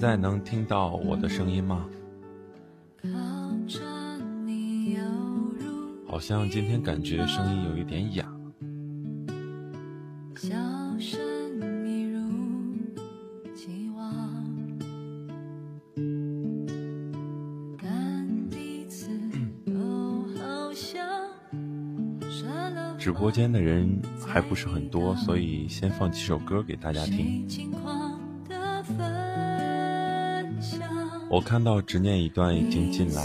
[0.00, 1.84] 现在能听到我的声音吗？
[6.06, 8.24] 好像今天感觉声音有一点哑。
[22.96, 27.44] 直播间的人还不是很多，所以先放几首歌给大家听。
[31.30, 33.22] 我看到执念一段已经进来，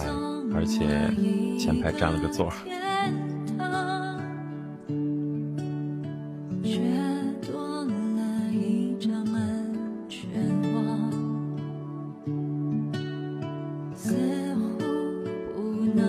[0.53, 1.09] 而且
[1.57, 2.51] 前排占了个座。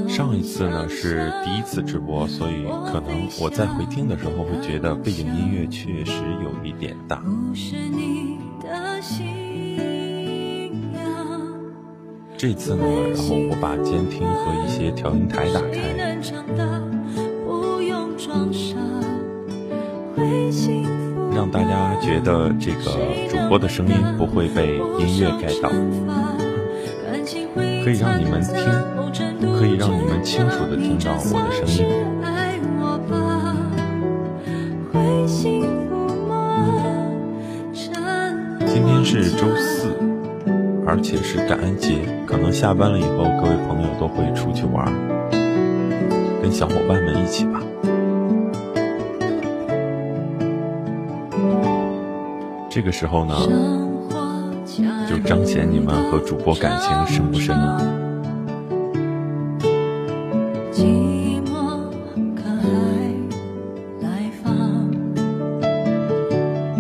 [0.09, 7.23] 上一次呢是第一次直播，所以可能我在回听的时候会觉得背景音乐确实有一点大。
[12.47, 15.81] 这次呢，然后我把监听和一些调音台打开，
[21.35, 22.99] 让大家觉得这个
[23.31, 25.71] 主播的声音不会被音乐盖到，
[27.83, 28.55] 可以让你们听，
[29.59, 31.87] 可以让你们清楚的听到我的声音。
[38.67, 39.94] 今天是周四，
[40.87, 44.87] 而且是感恩节，可能下班了以后，各位朋友都会出去玩，
[46.43, 47.61] 跟小伙伴们一起吧。
[52.69, 53.35] 这个时候呢，
[55.09, 57.81] 就彰显你们和主播感情深不深了。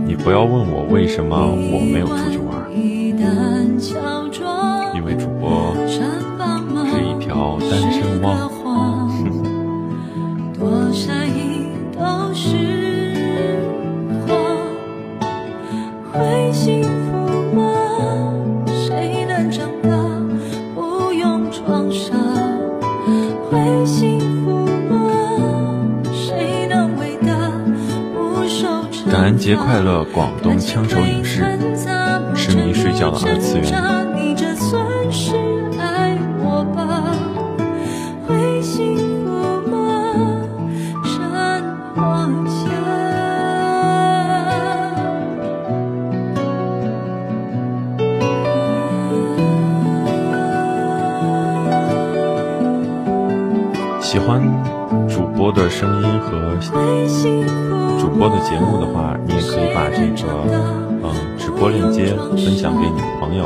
[0.06, 2.38] 你不要问我为什么我没有出去
[29.10, 30.04] 感恩节快乐！
[30.12, 31.42] 广东枪手影视，
[32.34, 34.13] 痴迷睡觉的二次元。
[56.24, 56.56] 和
[58.00, 60.28] 主播的节目的话，你也可以把这个
[61.02, 63.44] 嗯直播链接分享给你的朋友。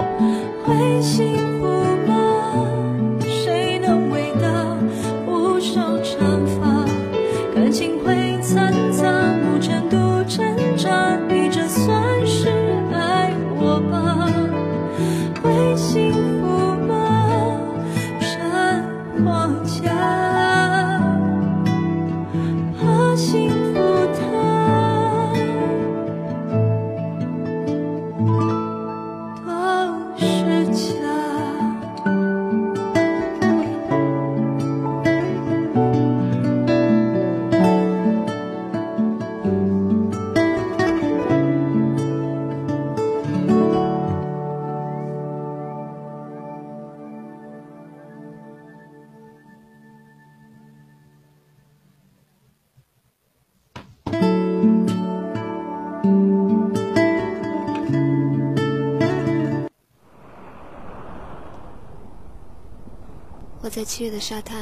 [63.99, 64.57] 七月的沙滩，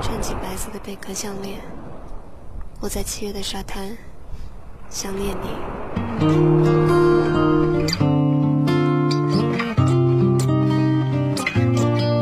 [0.00, 1.58] 穿起白色的贝壳项链。
[2.80, 3.88] 我在七月的沙滩，
[4.88, 5.48] 想念你。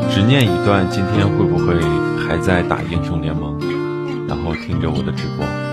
[0.09, 1.79] 执念一段，今天会不会
[2.27, 3.59] 还在打英雄联盟？
[4.27, 5.68] 然后听着我的直播。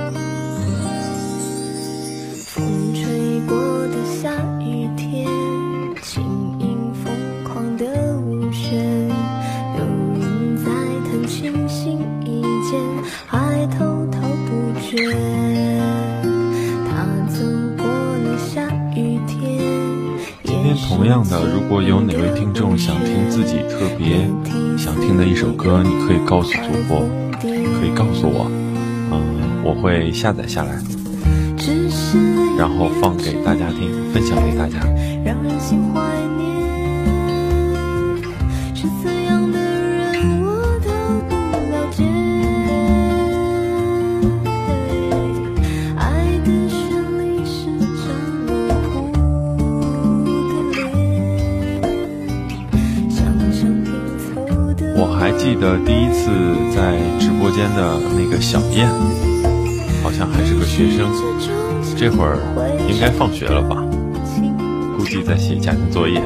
[25.67, 27.01] 歌，你可以告诉主播，
[27.43, 27.49] 可
[27.85, 28.49] 以告诉我，
[29.11, 30.81] 嗯，我会下载下来，
[32.57, 34.79] 然后放给大家听，分享给大家。
[55.61, 56.31] 得第一次
[56.75, 58.89] 在直播间的那个小燕，
[60.03, 61.09] 好像还是个学生，
[61.97, 62.39] 这会儿
[62.89, 63.83] 应该放学了吧？
[64.97, 66.23] 估计在写家庭作业。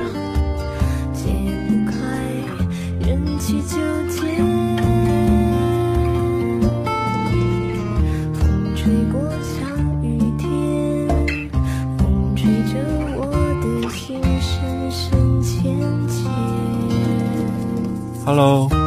[18.25, 18.80] Hello。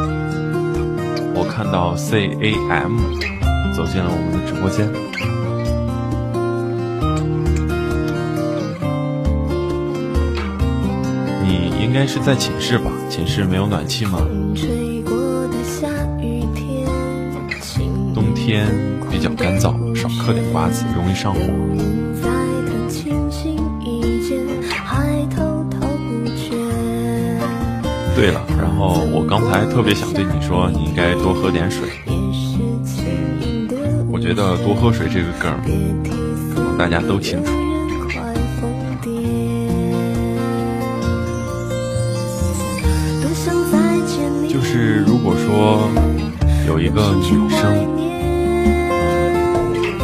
[1.62, 2.98] 到 C A M
[3.76, 4.88] 走进了我们的直播间，
[11.44, 12.90] 你应该是在寝室吧？
[13.08, 14.18] 寝室没有暖气吗？
[18.14, 18.66] 冬天
[19.10, 21.40] 比较干燥，少嗑点瓜子容易上火。
[28.14, 31.88] 对了，然后我刚才特别想对你说，你应该多喝点水。
[34.10, 35.52] 我觉得多喝水这个梗，
[36.54, 37.50] 可能大家都清楚。
[44.48, 45.90] 就是如果说
[46.68, 47.60] 有一个女生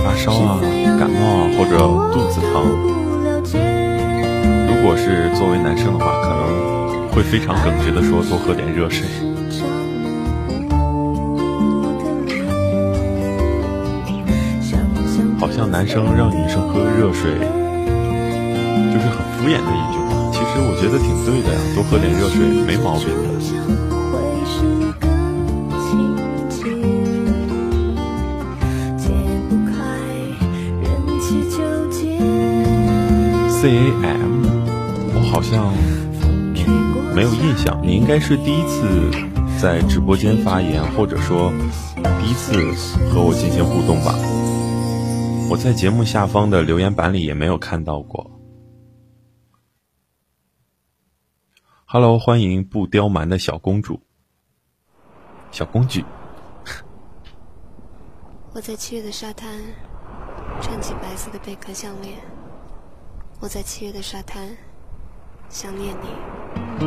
[0.05, 0.59] 发烧啊、
[0.99, 1.79] 感冒啊或者
[2.13, 2.53] 肚子疼，
[4.67, 6.80] 如果是作为男生的话，可能。
[7.13, 9.07] 会非常耿直的说：“多喝点热水。”
[15.39, 20.11] 好像男生让女生喝热水，就是很敷衍的一句话。
[20.31, 23.31] 其实我觉得挺对的呀，多喝点热水没毛病的。
[33.63, 34.45] C A M，
[35.15, 36.00] 我好像。
[37.15, 39.11] 没有印象，你应该是第一次
[39.61, 41.51] 在直播间发言，或者说
[42.21, 42.53] 第一次
[43.11, 44.15] 和我进行互动吧。
[45.51, 48.31] 我在节目下方的留言板里也没有看到过。
[51.85, 54.01] Hello，欢迎不刁蛮的小公主，
[55.51, 56.05] 小公举。
[58.55, 59.61] 我在七月的沙滩
[60.63, 62.17] 穿起白色的贝壳项链。
[63.41, 64.49] 我在七月的沙滩
[65.49, 66.40] 想念你。
[66.55, 66.81] 南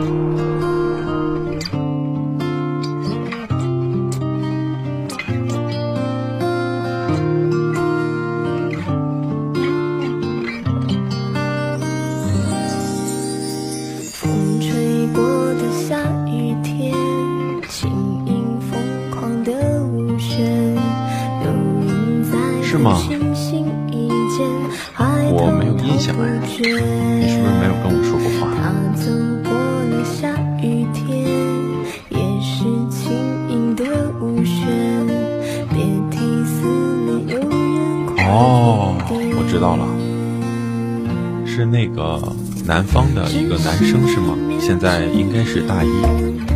[43.84, 44.38] 生是吗？
[44.60, 46.53] 现在应该是大一。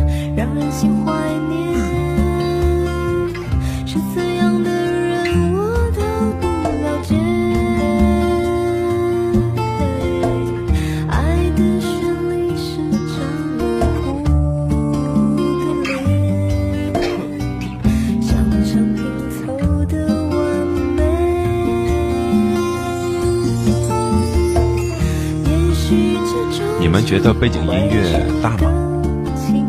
[27.40, 28.68] 背景音乐大吗？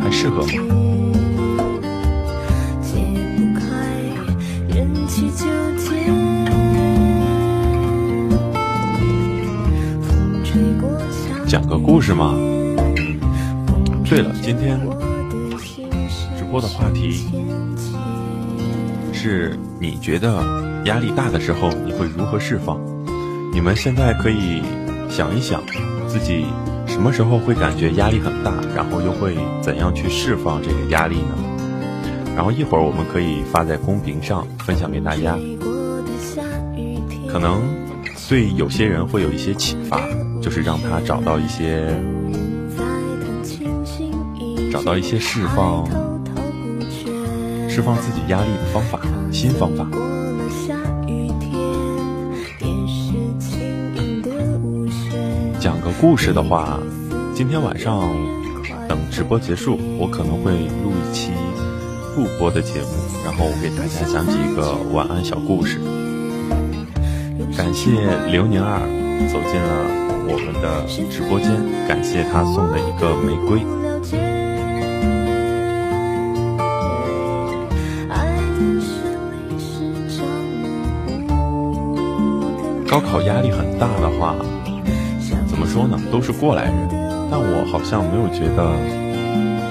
[0.02, 0.48] 还适合吗？
[11.48, 12.34] 讲个故事吗？
[14.04, 14.80] 对了，今天
[16.36, 17.28] 直播的话题
[19.14, 20.44] 是你觉得
[20.86, 22.80] 压力大的时候你会如何释放？
[23.54, 24.64] 你们现在可以
[25.08, 25.62] 想一想
[26.08, 26.48] 自己。
[27.00, 31.34] 什么时候会感觉压力很大，然后又会怎样去释放这个压力呢？
[32.36, 35.38] 然后一会儿我们可以发在公屏上分享给大家，
[37.32, 37.62] 可能
[38.28, 40.02] 对有些人会有一些启发，
[40.42, 41.88] 就是让他找到一些
[44.70, 45.88] 找到一些释放
[47.70, 49.00] 释放自己压力的方法，
[49.32, 49.88] 新方法。
[55.60, 56.80] 讲个故事的话，
[57.36, 58.10] 今天晚上
[58.88, 61.34] 等直播结束，我可能会录一期
[62.16, 62.88] 复播的节目，
[63.26, 65.78] 然后给大家讲几个晚安小故事。
[67.58, 67.92] 感谢
[68.32, 68.80] 刘宁儿
[69.28, 69.84] 走进了
[70.30, 71.52] 我们的直播间，
[71.90, 73.60] 感谢他送的一个玫瑰。
[82.90, 84.36] 高考压力很大的话，
[85.80, 85.98] 说呢？
[86.12, 86.74] 都是过来人，
[87.32, 88.76] 但我好像没有觉得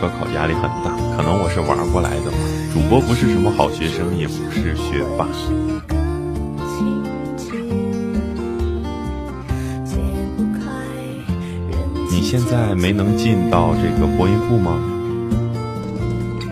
[0.00, 2.38] 高考压力很大，可能我是玩过来的嘛。
[2.73, 5.29] 主播不是什么好学生，也不是学霸。
[12.11, 14.81] 你现在没能进到这个播音部吗？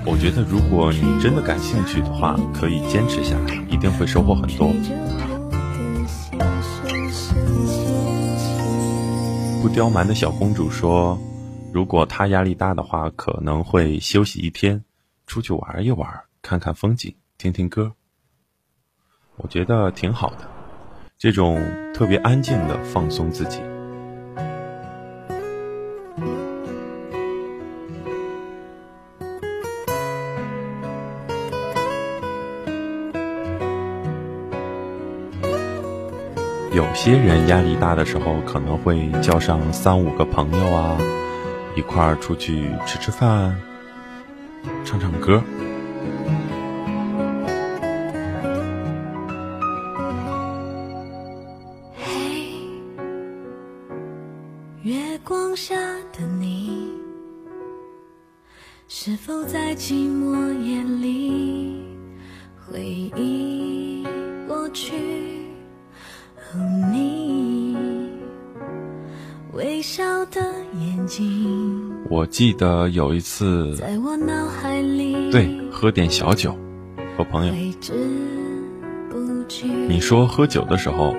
[0.04, 4.70] 我觉得如果你真的感兴趣的话，可以坚持下来，一定会收获很多。
[9.66, 11.18] 不刁蛮的小公主说
[11.74, 14.80] ：“如果她压力大的话，可能会休息一天，
[15.26, 16.08] 出去玩一玩，
[16.40, 17.92] 看看风景，听听歌。
[19.38, 20.48] 我觉得挺好的，
[21.18, 21.60] 这种
[21.92, 23.60] 特别安静的放松自己。”
[36.76, 40.98] 有些人压力大的时候，可能会叫上三五个朋友啊，
[41.74, 43.58] 一块儿出去吃吃饭，
[44.84, 45.42] 唱唱歌。
[51.94, 52.12] 嘿，
[54.82, 55.74] 月光下
[56.12, 56.92] 的你，
[58.86, 61.82] 是否在寂寞夜里
[62.66, 62.82] 回
[63.16, 64.06] 忆
[64.46, 65.15] 过去？
[66.92, 67.76] 你
[69.52, 70.40] 微笑的
[70.80, 71.92] 眼睛。
[72.08, 73.76] 我记得有一次，
[75.32, 76.56] 对，喝点小酒，
[77.16, 77.52] 和朋友。
[79.88, 81.14] 你说喝酒的时候，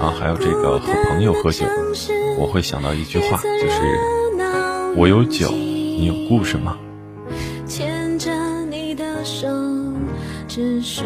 [0.00, 1.64] 啊，还有这个和朋友喝酒，
[2.38, 3.80] 我会想到一句话，就是
[4.96, 6.76] 我有酒，你有故事吗？
[7.66, 8.30] 牵着
[8.66, 9.48] 你的手，
[10.48, 11.02] 只属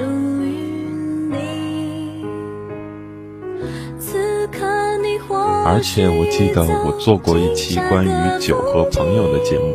[5.65, 9.75] 而且我记得我做过一期关于酒和朋友的节目，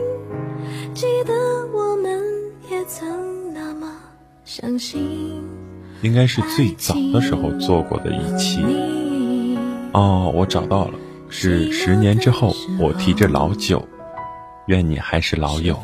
[6.02, 8.64] 应该是最早的时候做过的一期。
[9.94, 10.94] 哦，我找到了，
[11.30, 13.88] 是十年之后，我提着老酒，
[14.68, 15.80] 愿你还是老友。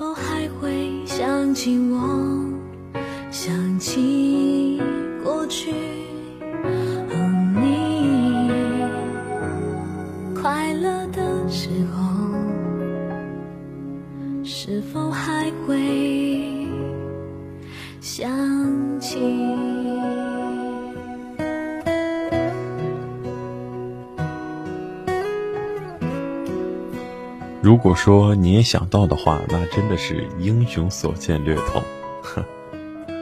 [27.64, 31.82] 如果说你也想到的话，那真的是英雄所见略同，
[32.22, 32.44] 哼，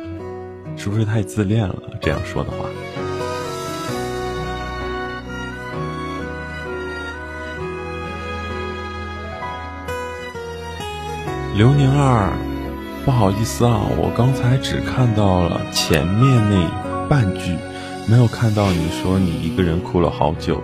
[0.75, 1.75] 是不是太自恋了？
[2.01, 2.58] 这样说的话，
[11.56, 12.34] 刘宁儿，
[13.06, 17.56] 不好意思啊，我刚才只看到了前面那半句，
[18.08, 20.60] 没有看到你说你一个人哭了好久，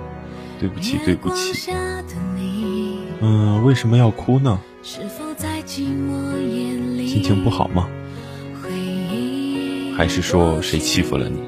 [0.59, 1.71] 对不起，对不起。
[3.19, 4.59] 嗯，为什么要哭呢？
[4.83, 5.01] 心
[7.23, 7.89] 情不好吗？
[9.95, 11.39] 还是说谁欺负了你？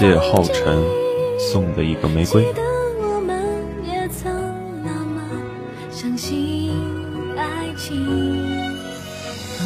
[0.00, 0.82] 谢浩辰
[1.38, 2.42] 送的一个玫瑰。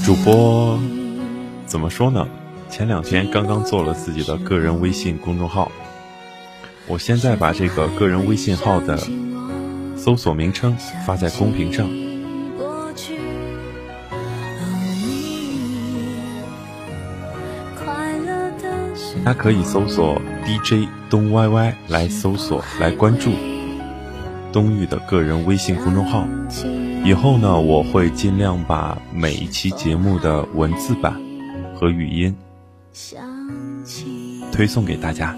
[0.05, 0.77] 主播
[1.67, 2.27] 怎么说呢？
[2.69, 5.71] 前两天刚刚做了自己的个人微信公众号，
[6.89, 8.99] 我现在把这个个人微信号的。
[9.97, 11.89] 搜索名称发在公屏上，
[19.35, 23.33] 可以搜索 DJ 东 YY 来搜索来关注
[24.53, 26.27] 东玉的个人微信公众号。
[27.05, 31.21] 以后呢，我会尽量把每一期节目的文字版
[31.75, 32.35] 和语音
[34.51, 35.37] 推送给大家。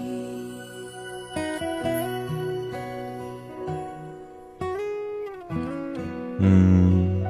[6.39, 7.25] 嗯，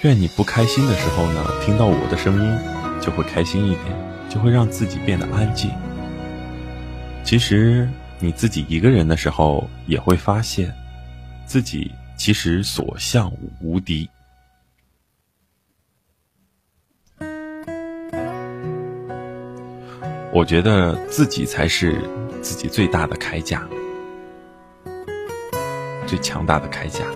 [0.00, 2.58] 愿你不开心的时候呢，听到我的声音
[3.00, 4.05] 就会开心一点。
[4.36, 5.70] 就会让自己变得安静。
[7.24, 7.88] 其实
[8.20, 10.70] 你自己一个人的时候，也会发现，
[11.46, 14.06] 自己其实所向无敌。
[20.34, 21.98] 我觉得自己才是
[22.42, 23.66] 自己最大的铠甲，
[26.06, 27.06] 最强大的铠甲。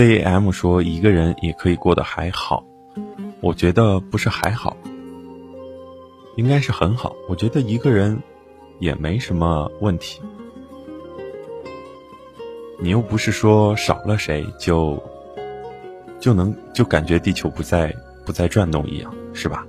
[0.00, 2.64] C M 说一个人也可以过得还好，
[3.42, 4.74] 我觉得不是还好，
[6.36, 7.14] 应该是很好。
[7.28, 8.18] 我觉得一个人
[8.78, 10.18] 也没什么问题，
[12.78, 14.98] 你又不是说少了谁就
[16.18, 19.66] 就能就感觉地球不再不再转动一样，是吧？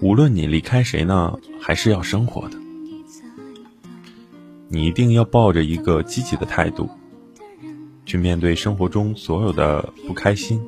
[0.00, 2.63] 无论你离开谁呢，还是要生活的。
[4.74, 6.90] 你一定要抱着一个积极的态度，
[8.04, 10.60] 去面对生活中所有的不开心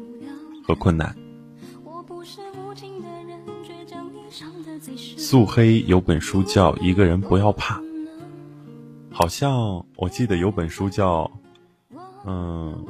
[0.63, 1.13] 和困难。
[5.17, 7.81] 素黑有本书叫《一个人不要怕》，
[9.11, 11.29] 好像我记得有本书叫，
[12.25, 12.87] 嗯，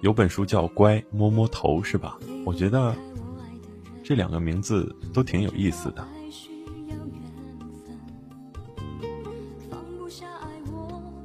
[0.00, 2.18] 有本书叫《乖摸摸头》，是吧？
[2.44, 2.92] 我觉得
[4.02, 6.04] 这两个名字都挺有意思的。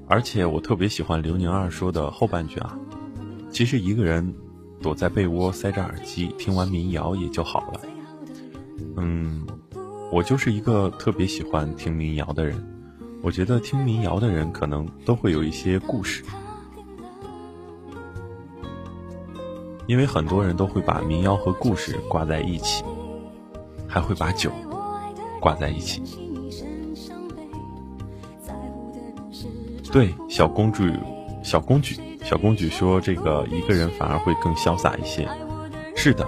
[0.10, 2.76] 而且我特别喜欢刘宁二说的后半句啊，
[3.52, 4.34] 其实一个人
[4.82, 7.82] 躲在被窝塞着耳机听完民谣也就好了。
[8.98, 9.46] 嗯，
[10.12, 12.58] 我就是一个特别喜欢听民谣的人。
[13.22, 16.24] 我觉得听民谣的人可能都会有一些故事，
[19.86, 22.84] 因为很多人都会把民谣和故事挂在一起，
[23.88, 24.52] 还会把酒
[25.40, 26.02] 挂在一起。
[29.92, 30.84] 对，小公主，
[31.42, 35.28] 小公举，小公举说：“这个一个人反而会更潇洒一些。”
[35.96, 36.26] 是的，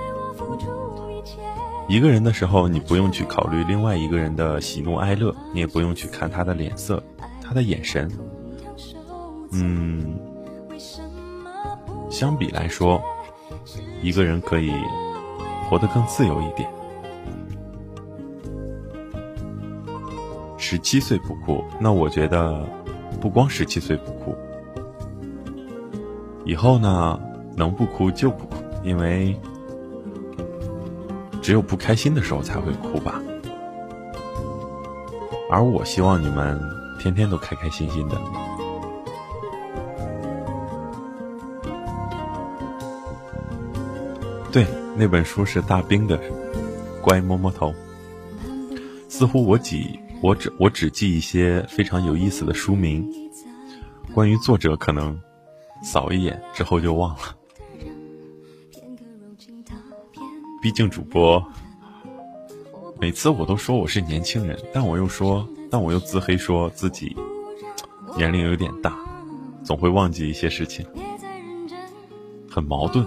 [1.87, 7.01] 一个人的时候，你不用去考虑另外一个人的喜怒哀乐，你也不用去看他的脸色、
[7.39, 8.11] 他的眼神。
[9.51, 10.17] 嗯，
[12.09, 12.99] 相比来说，
[14.01, 14.73] 一个人可以
[15.69, 16.67] 活得更自由一点。
[20.57, 22.67] 十七岁不哭，那我觉得。
[23.21, 24.35] 不光十七岁不哭，
[26.43, 27.19] 以后呢，
[27.55, 29.39] 能不哭就不哭，因为
[31.39, 33.21] 只有不开心的时候才会哭吧。
[35.51, 36.59] 而我希望你们
[36.99, 38.17] 天天都开开心心的。
[44.51, 44.65] 对，
[44.97, 46.19] 那本书是大兵的，
[47.03, 47.71] 乖摸摸头。
[49.07, 49.99] 似乎我几。
[50.21, 53.09] 我只我只记一些非常有意思的书名，
[54.13, 55.19] 关于作者可能
[55.83, 57.35] 扫一眼之后就忘了。
[60.61, 61.43] 毕竟主播
[62.99, 67.15] 每次我都说我是年轻人，但我又说，但我又自黑说自己
[68.15, 68.95] 年龄有点大，
[69.63, 70.85] 总会忘记一些事情，
[72.47, 73.03] 很矛盾。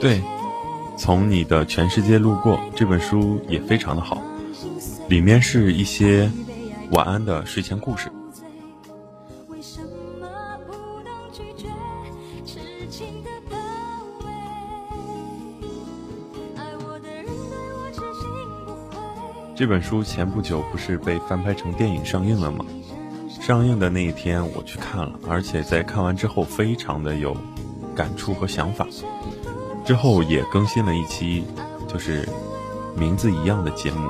[0.00, 0.20] 对，
[0.96, 4.22] 从你的全世界路过这本书也非常的好，
[5.08, 6.30] 里面是一些
[6.92, 8.10] 晚安的睡前故事。
[19.60, 22.64] 这本书前不久不是被翻拍成电影上映了吗？
[23.42, 27.36] 上映的那一天我去看了，而且在看完之后非常的有
[27.94, 28.86] 感触和想法。
[29.84, 31.44] 之后也更新了一期，
[31.86, 32.26] 就是
[32.96, 34.08] 名字一样的节目。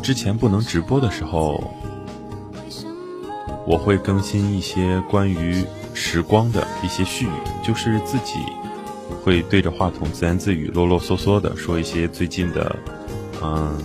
[0.00, 1.74] 之前不能直播的时候，
[3.66, 7.30] 我会更新一些关于时光的一些絮语，
[7.64, 8.44] 就是自己
[9.22, 12.76] 会对着话筒自言自语、啰啰嗦嗦的说一些最近的，
[13.42, 13.78] 嗯，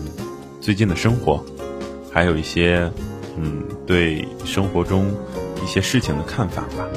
[0.59, 1.43] 最近的生活，
[2.11, 2.91] 还有一些，
[3.37, 5.11] 嗯，对生活中
[5.63, 6.87] 一些事情的看法吧，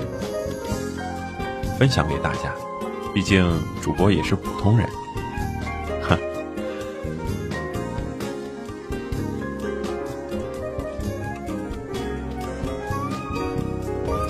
[1.79, 2.55] 分享给大家。
[3.15, 3.49] 毕竟
[3.81, 4.89] 主播也是普通人。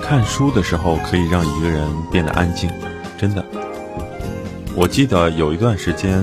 [0.06, 2.70] 看书的时候可以让一个人变得安静，
[3.16, 3.44] 真的。
[4.76, 6.20] 我记得有一段时间，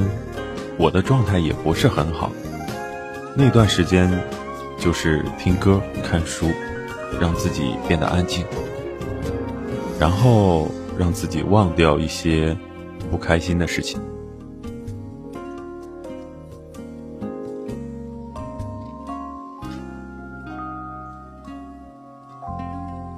[0.77, 2.29] 我的状态也不是很好，
[3.33, 4.11] 那段时间
[4.77, 6.51] 就是听歌、看书，
[7.19, 8.45] 让自己变得安静，
[9.97, 12.55] 然后让自己忘掉一些
[13.09, 14.01] 不开心的事情。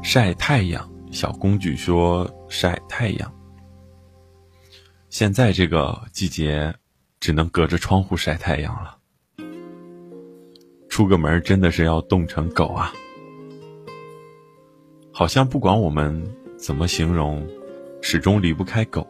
[0.04, 3.43] 晒太阳，小公举说晒太阳。
[5.14, 6.74] 现在这个季节，
[7.20, 8.98] 只能隔着窗户晒太阳了。
[10.90, 12.92] 出个门真的是要冻成狗啊！
[15.12, 16.20] 好像不管我们
[16.58, 17.48] 怎么形容，
[18.02, 19.08] 始终离不开狗。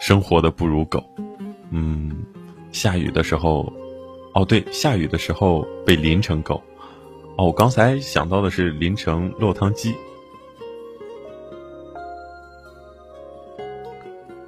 [0.00, 1.00] 生活的不如狗。
[1.70, 2.10] 嗯，
[2.72, 3.72] 下雨的时候，
[4.34, 6.60] 哦对，下雨的时候被淋成狗。
[7.38, 9.94] 哦，我刚才想到的是淋成落汤鸡，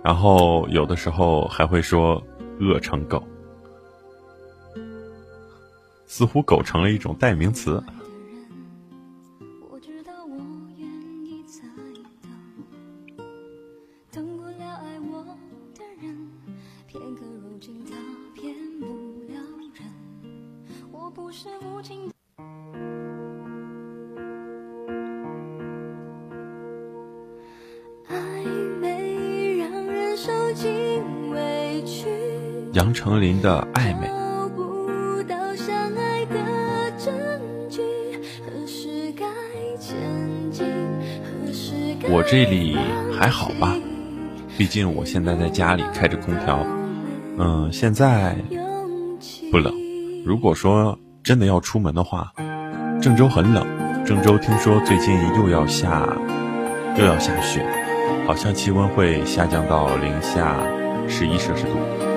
[0.02, 2.22] 然后有的时候还会说
[2.60, 3.22] 饿成狗，
[6.06, 7.82] 似乎狗成了一种代名词。
[32.78, 34.08] 杨丞琳的暧昧。
[42.08, 42.78] 我这里
[43.12, 43.74] 还好吧，
[44.56, 46.64] 毕竟我现在在家里开着空调，
[47.36, 48.36] 嗯，现在
[49.50, 49.74] 不冷。
[50.24, 52.32] 如果说真的要出门的话，
[53.02, 53.66] 郑州很冷。
[54.06, 56.16] 郑州听说最近又要下
[56.96, 57.66] 又要下雪，
[58.24, 60.56] 好像气温会下降到零下
[61.08, 62.07] 十一摄氏度。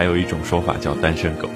[0.00, 1.46] 还有一种说法叫单身狗。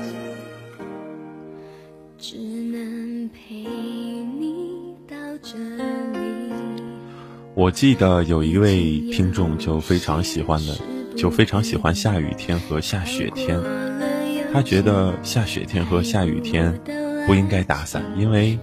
[7.54, 10.76] 我记得有一位听众就非常喜欢的，
[11.16, 13.58] 就非常喜欢下雨天和下雪天。
[14.52, 16.78] 他觉得下雪天和下雨天
[17.26, 18.58] 不应该打伞，因为，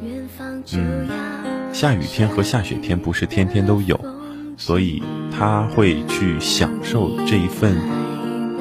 [0.74, 1.10] 嗯，
[1.74, 4.00] 下雨天和下雪天不是天天都有。
[4.58, 7.76] 所以他会去享受这一份，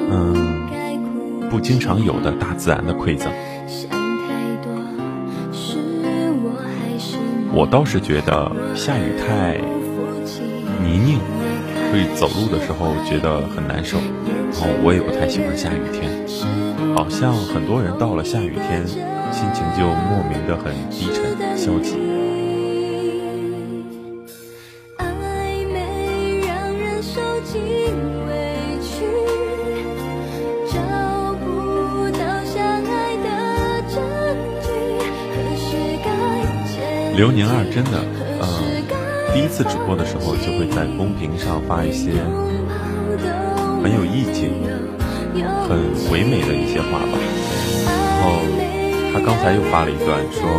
[0.09, 0.70] 嗯，
[1.51, 3.29] 不经常有的大自然的馈赠。
[7.53, 9.57] 我倒是觉得下雨太
[10.81, 11.19] 泥泞，
[11.91, 13.97] 会走路的时候觉得很难受。
[14.53, 16.09] 然后我也不太喜欢下雨天，
[16.95, 21.97] 好像很多人到了下雨天，心情就莫名的很低沉、消极。
[37.21, 38.01] 刘宁二真的，
[38.41, 38.81] 嗯，
[39.31, 42.17] 第一次直播的时候就会在公屏上发一些
[43.77, 44.49] 很有意境、
[45.69, 45.77] 很
[46.09, 47.13] 唯美的一些话吧。
[47.85, 48.41] 然后
[49.13, 50.49] 他刚才又发了一段说：“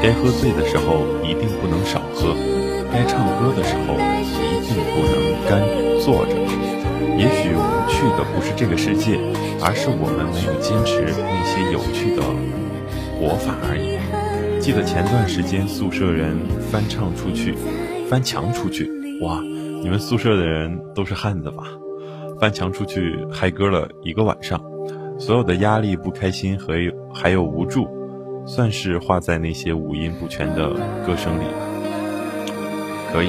[0.00, 2.32] 该喝醉的时候一定不能少喝，
[2.90, 3.92] 该唱歌的时候
[4.40, 5.60] 一定不能干
[6.00, 6.32] 坐着。
[7.20, 7.60] 也许无
[7.92, 9.20] 趣的不是这个世界，
[9.60, 12.22] 而是我们没有坚持那些有趣的
[13.20, 13.92] 活法而已。”
[14.64, 16.38] 记得前段时间宿舍人
[16.72, 17.54] 翻唱出去，
[18.08, 19.38] 翻墙出去，哇！
[19.82, 21.64] 你们宿舍的人都是汉子吧？
[22.40, 24.58] 翻墙出去嗨歌了一个晚上，
[25.18, 26.72] 所有的压力、不开心和
[27.12, 27.86] 还有无助，
[28.46, 30.70] 算是化在那些五音不全的
[31.06, 31.44] 歌声里
[33.12, 33.28] 可以，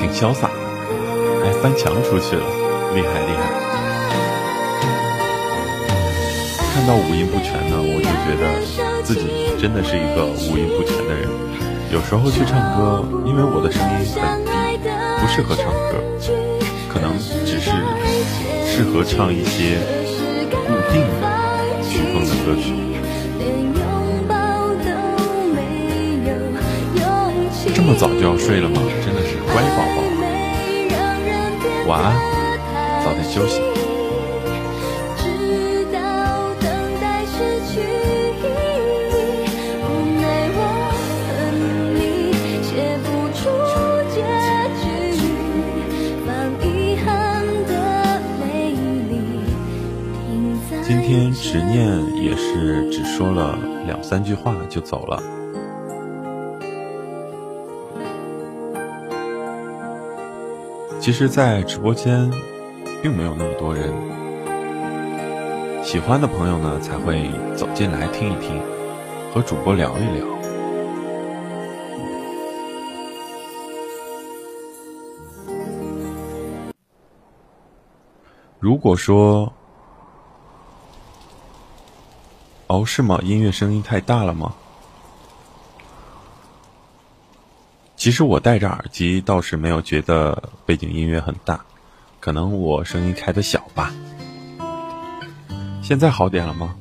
[0.00, 0.48] 挺潇洒，
[1.44, 2.42] 还翻墙出去了，
[2.94, 3.53] 厉害厉害！
[6.84, 8.44] 看到五音不全呢，我就觉得。
[9.02, 9.24] 自己
[9.58, 11.26] 真的是一个五音不全的人，
[11.90, 14.52] 有时候去唱歌，因为我的声音很低，
[15.18, 15.96] 不适合唱歌，
[16.92, 17.16] 可能
[17.46, 17.70] 只是
[18.68, 19.80] 适合唱一些
[20.50, 21.24] 固定的
[21.88, 22.76] 曲风的歌曲。
[27.74, 28.82] 这么早就要睡了吗？
[29.02, 30.02] 真的是乖宝宝。
[31.88, 32.14] 晚安，
[33.02, 33.73] 早点休息。
[53.16, 55.22] 说了两三句话就走了。
[60.98, 62.28] 其实，在直播间
[63.00, 63.92] 并没有那么多人，
[65.84, 68.60] 喜欢的朋友呢才会走进来听一听，
[69.32, 70.26] 和主播聊一聊。
[78.58, 79.52] 如果说，
[82.66, 83.20] 哦，是吗？
[83.22, 84.54] 音乐声音太大了吗？
[87.96, 91.64] 其实我戴着耳机倒是没有觉得背景音乐很大，
[92.20, 93.92] 可能我声音开的小吧。
[95.82, 96.74] 现在好点了吗？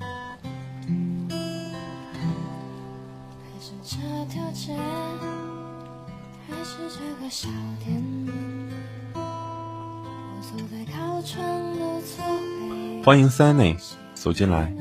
[13.03, 13.77] 欢迎 Sunny
[14.13, 14.73] 走进来。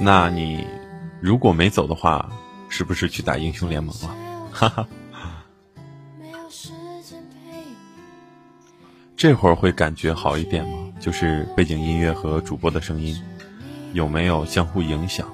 [0.00, 0.66] 那你
[1.20, 2.30] 如果没走的话，
[2.68, 4.14] 是不是去打英雄联盟了？
[4.52, 4.88] 哈哈。
[9.16, 10.92] 这会儿会感觉好一点吗？
[11.00, 13.20] 就是背景音乐和主播的声音
[13.92, 15.28] 有没有相互影响？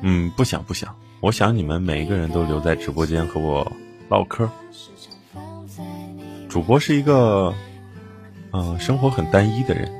[0.00, 0.96] 嗯，不想不想。
[1.20, 3.70] 我想你们每一个人都留在直播间和我
[4.08, 4.48] 唠嗑。
[6.48, 7.52] 主播是一个，
[8.52, 9.92] 嗯，生活很单一的人，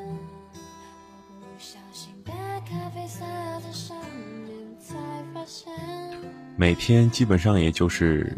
[6.61, 8.37] 每天基本上也就是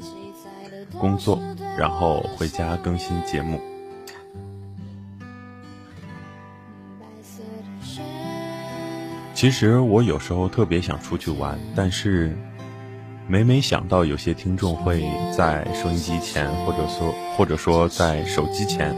[0.99, 1.41] 工作，
[1.79, 3.59] 然后回家更新节目。
[9.33, 12.37] 其实我有时候特别想出去玩，但是。
[13.27, 18.93] 每每想到有些听众会在收音机前，或者说或者说在手机前，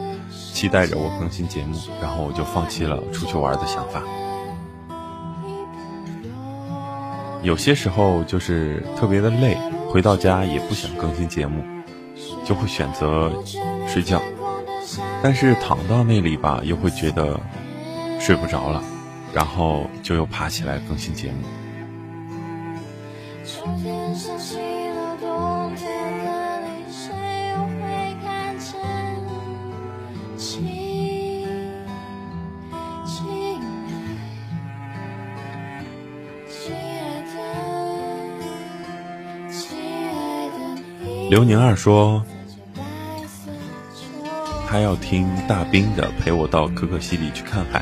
[0.54, 4.02] 期待着我更新节目，然后我就放弃了出去玩的想法。
[7.42, 9.56] 有些时候就是特别的累，
[9.88, 11.62] 回到家也不想更新节目，
[12.44, 13.32] 就会选择
[13.88, 14.22] 睡觉。
[15.22, 17.38] 但是躺到那里吧，又会觉得
[18.20, 18.82] 睡不着了，
[19.34, 21.38] 然后就又爬起来更新节目。
[41.32, 42.22] 刘宁二说，
[44.68, 47.80] 他要听大兵的《陪我到可可西里去看海》。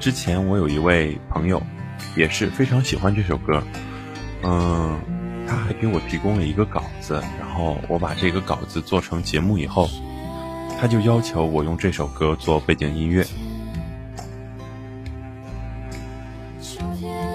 [0.00, 1.62] 之前我有一位朋友，
[2.16, 3.62] 也是非常喜欢这首歌。
[4.42, 5.00] 嗯，
[5.46, 9.88] 他还给我提供了一个稿子，然后我把这个稿子做成节目以后，
[10.80, 13.24] 他就要求我用这首歌做背景音乐。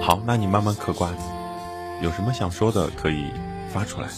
[0.02, 1.10] 好，那你慢慢嗑瓜，
[2.02, 3.24] 有什么想说的可以
[3.72, 4.08] 发出来。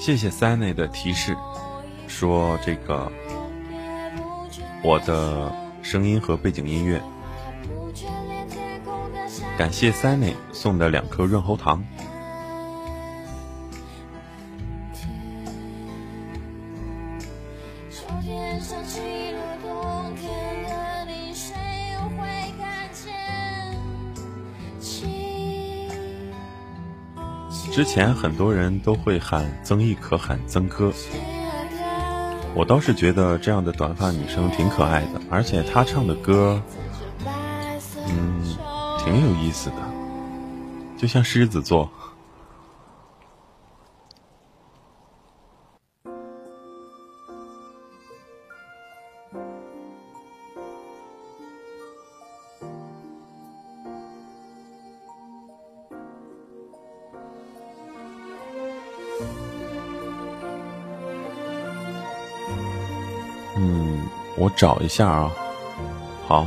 [0.00, 1.36] 谢谢三内的提示，
[2.08, 3.12] 说这个
[4.82, 7.02] 我的声音和背景音乐。
[9.58, 11.84] 感谢三内送的两颗润喉糖。
[27.70, 30.92] 之前很多人都会喊曾轶可喊曾哥，
[32.52, 36.60] 我倒是觉得这样的短发女生挺可爱的，而且她唱的歌，
[38.08, 38.56] 嗯，
[39.04, 39.76] 挺有意思的，
[40.98, 41.88] 就像狮子座。
[64.60, 65.30] 找一下啊，
[66.26, 66.46] 好，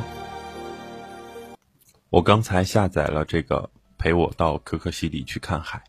[2.11, 5.83] 我刚才下载了这个，陪我到可可西里去看海。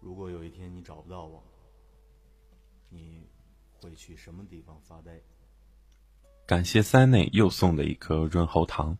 [0.00, 1.40] 如果有一天你找不到我，
[2.88, 3.28] 你
[3.80, 5.12] 会去什么地方发呆？
[6.48, 8.98] 感谢塞内又送的一颗润喉糖。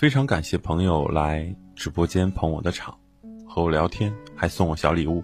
[0.00, 2.98] 非常感谢朋友来直播间捧我的场。
[3.46, 5.22] 和我聊天，还送我小礼物。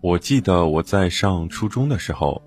[0.00, 2.40] 我记得我在上初中的时候，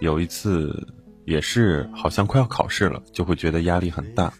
[0.00, 0.92] 有一次
[1.24, 4.34] 也是好像快要考试了，就会觉得压力很大。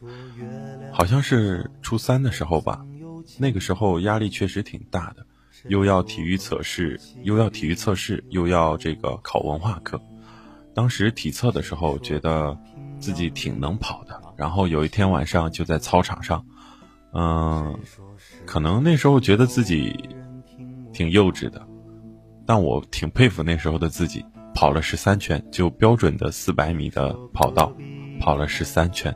[0.92, 2.84] 好像是初三的时候吧，
[3.38, 5.24] 那个时候压力确实挺大的，
[5.68, 10.00] 又要体育测试，又要体育测试，又要这个考文化课。
[10.74, 12.56] 当时体测的时候，觉得
[13.00, 14.20] 自己挺能跑的。
[14.36, 16.44] 然后有一天晚上就在操场上，
[17.12, 17.78] 嗯，
[18.44, 19.98] 可能那时候觉得自己
[20.92, 21.66] 挺幼稚的，
[22.44, 27.72] 但我挺佩服那时候的自己，跑了十三圈，就标准的四百米的跑道，
[28.20, 29.14] 跑了十三圈。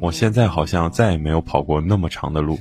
[0.00, 2.58] 我现在好像再也没有跑过那么长的路。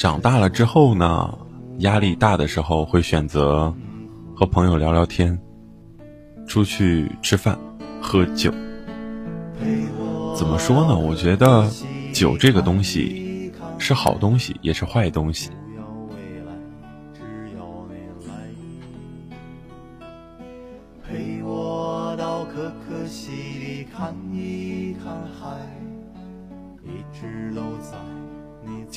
[0.00, 1.38] 长大了之后呢，
[1.80, 3.70] 压力大的时候会选择
[4.34, 5.38] 和朋友聊聊天，
[6.48, 7.58] 出去吃饭、
[8.00, 8.50] 喝酒。
[10.34, 10.96] 怎么说呢？
[10.96, 11.68] 我觉得
[12.14, 15.50] 酒这个东西是好东西，也是坏东西。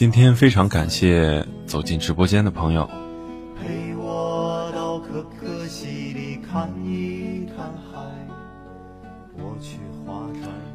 [0.03, 2.89] 今天非常感谢走进直播间的朋友。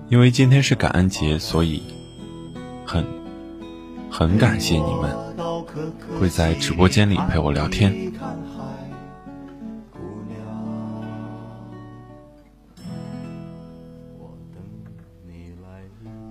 [0.09, 1.83] 因为今天是感恩节，所以
[2.87, 3.05] 很
[4.11, 5.15] 很感谢你们
[6.19, 8.11] 会在直播间里陪我聊天。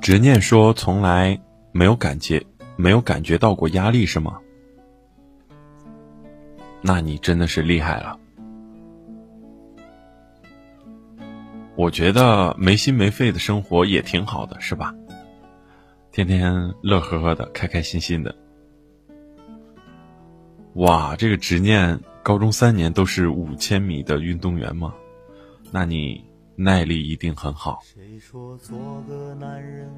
[0.02, 1.40] 执念说从来
[1.72, 2.44] 没有感觉。
[2.78, 4.40] 没有感觉到过压力是吗？
[6.82, 8.18] 那你真的是厉害了。
[11.76, 14.96] 我觉得没心没肺的生活也挺好的，是吧？
[16.12, 18.34] 天天乐呵呵的，开开心心的。
[20.74, 24.94] 哇，这个执念，高中三年都是五千米的运动员吗？
[25.72, 26.24] 那你
[26.56, 27.80] 耐力一定很好。
[27.84, 29.92] 谁说做个男人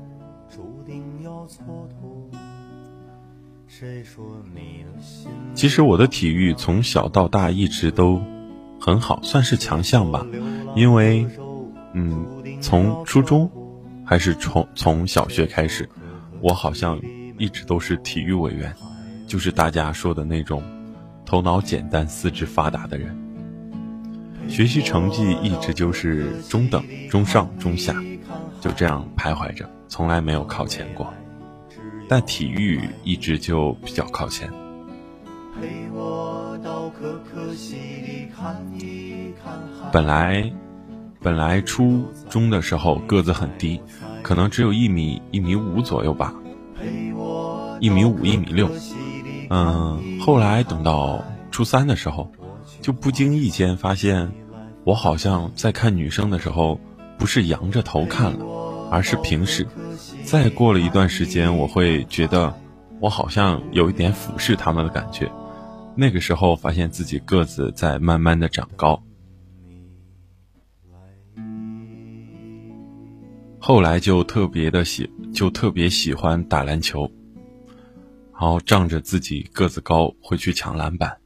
[0.49, 2.35] 注定要蹉跎？
[5.53, 8.19] 其实我的体育从小到大一直都
[8.81, 10.25] 很好，算是强项吧。
[10.75, 11.27] 因为，
[11.93, 12.25] 嗯，
[12.61, 13.49] 从初中
[14.03, 15.87] 还是从从小学开始，
[16.41, 16.99] 我好像
[17.37, 18.73] 一直都是体育委员，
[19.27, 20.63] 就是大家说的那种
[21.23, 23.15] 头脑简单、四肢发达的人。
[24.47, 27.95] 学习成绩一直就是中等、中上、中下，
[28.59, 31.13] 就这样徘徊着，从来没有考前过。
[32.09, 34.51] 但体育一直就比较靠前。
[39.91, 40.51] 本来，
[41.21, 43.79] 本来初中的时候个子很低，
[44.23, 46.33] 可能只有一米一米五左右吧，
[47.79, 48.67] 一米五一米六。
[49.51, 52.31] 嗯，后来等到初三的时候，
[52.81, 54.31] 就不经意间发现，
[54.83, 56.79] 我好像在看女生的时候，
[57.19, 59.67] 不是仰着头看了，而是平视。
[60.29, 62.53] 再过了一段时间，我会觉得
[62.99, 65.27] 我好像有一点俯视他们的感觉。
[65.95, 69.01] 那个时候，发现自己个子在慢慢的长高。
[73.57, 77.11] 后来就特别的喜，就特别喜欢打篮球，
[78.39, 81.18] 然后仗着自己个子高，会去抢篮板。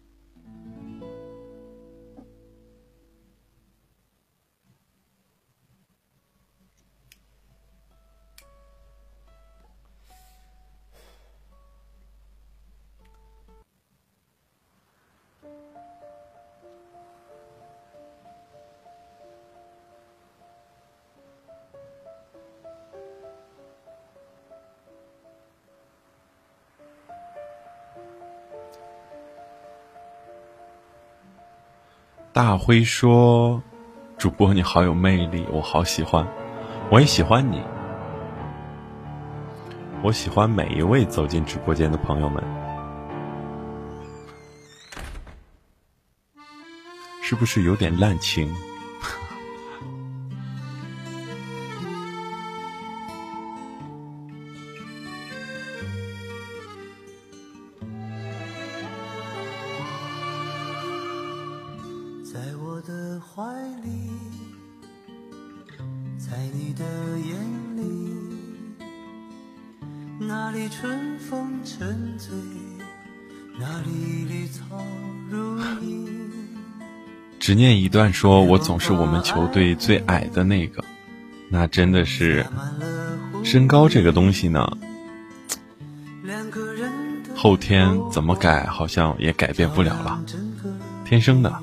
[32.34, 33.62] 大辉说
[34.18, 36.28] ：“主播你好有魅力，我好喜欢，
[36.90, 37.62] 我也喜欢你。”
[40.02, 42.44] 我喜欢每一位走进直播间的朋友们，
[47.22, 48.52] 是不是有点滥情？
[77.40, 80.82] 执念一段说：“我总是我们球队最矮的那个，
[81.50, 82.46] 那真的是
[83.44, 84.66] 身高这个东西呢，
[87.36, 90.24] 后天怎么改好像也改变不了了，
[91.04, 91.54] 天生的。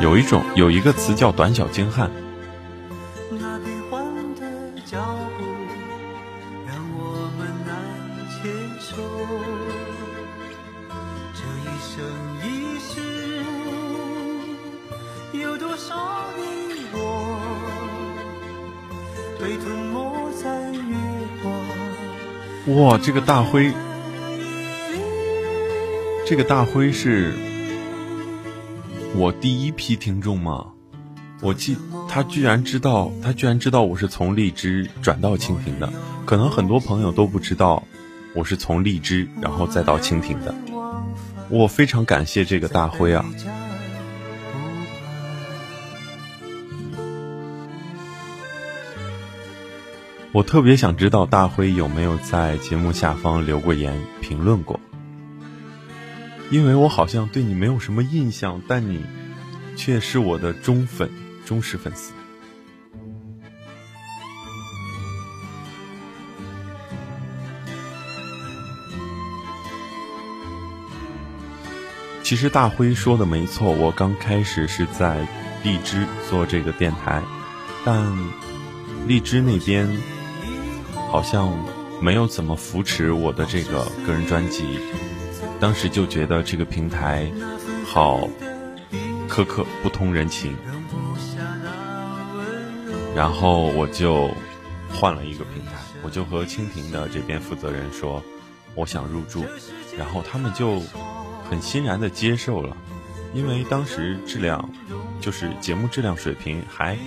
[0.00, 2.08] 有一种有一个词叫短小精悍。”
[6.96, 7.74] 我们难
[8.30, 8.42] 牵
[8.80, 8.92] 手
[22.66, 23.70] 哇，这个大辉，
[26.26, 27.34] 这个大辉是
[29.14, 30.68] 我第一批听众吗？
[31.42, 31.76] 我记
[32.14, 35.92] 他居然知道，他居然知道我是从荔枝转到蜻蜓的。
[36.24, 37.82] 可能很多朋友都不知道，
[38.36, 40.54] 我是从荔枝然后再到蜻蜓的。
[41.48, 43.24] 我非常感谢这个大辉啊。
[50.30, 54.78] 我特别想知道大辉有没有在节目下方留过言评论过，
[56.48, 59.04] 因为我好像对你没有什么印象，但你
[59.74, 61.10] 却是我的忠粉、
[61.44, 62.12] 忠实粉丝。
[72.22, 75.26] 其实大辉说的没错，我刚开始是在
[75.62, 77.22] 荔枝做这个电台，
[77.84, 78.16] 但
[79.06, 79.88] 荔枝那边。
[81.10, 81.56] 好像
[82.00, 84.64] 没有怎么扶持我的这个个人专辑，
[85.60, 87.30] 当时就觉得这个平台
[87.86, 88.28] 好
[89.28, 90.56] 苛刻，不通人情，
[93.14, 94.30] 然后我就
[94.92, 98.22] 换了一个平台，我就和蜻蜓的这边负责人说，
[98.74, 99.44] 我想入驻，
[99.96, 100.80] 然后他们就
[101.48, 102.76] 很欣然的接受了，
[103.32, 104.68] 因为当时质量。
[105.20, 106.98] 就是节目质量水平还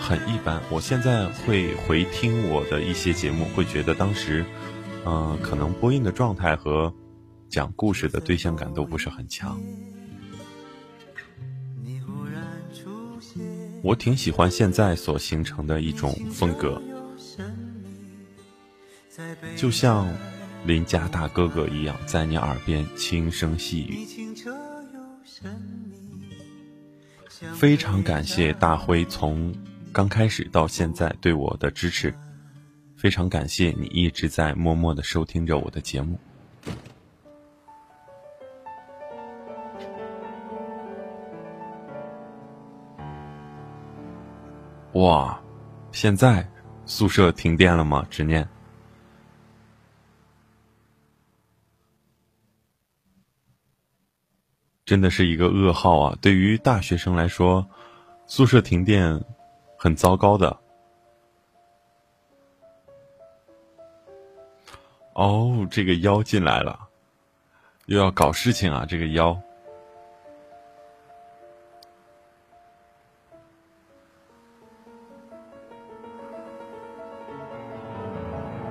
[0.00, 0.60] 很一般。
[0.70, 4.44] 我现在会回听我的一些节目，会觉得当时，
[5.04, 6.92] 嗯，可能播音的状态和
[7.48, 9.60] 讲故事的对象感都不是很强。
[13.82, 16.80] 我挺喜欢现在所形成的一种风格，
[19.56, 20.12] 就像
[20.66, 24.06] 邻家大哥哥一样，在你耳边轻声细语。
[27.54, 29.54] 非常感谢大辉从
[29.92, 32.14] 刚开始到现在对我的支持，
[32.96, 36.18] 非常感谢你一直在默默的收听着我的节目。
[44.94, 45.40] 哇，
[45.92, 46.48] 现在
[46.84, 48.04] 宿舍停电了吗？
[48.10, 48.48] 执念。
[54.84, 56.18] 真的是一个噩耗啊！
[56.20, 57.64] 对于大学生来说，
[58.26, 59.24] 宿舍停电
[59.78, 60.58] 很糟糕的。
[65.14, 66.88] 哦，这个妖进来了，
[67.86, 68.84] 又要搞事情啊！
[68.84, 69.40] 这个妖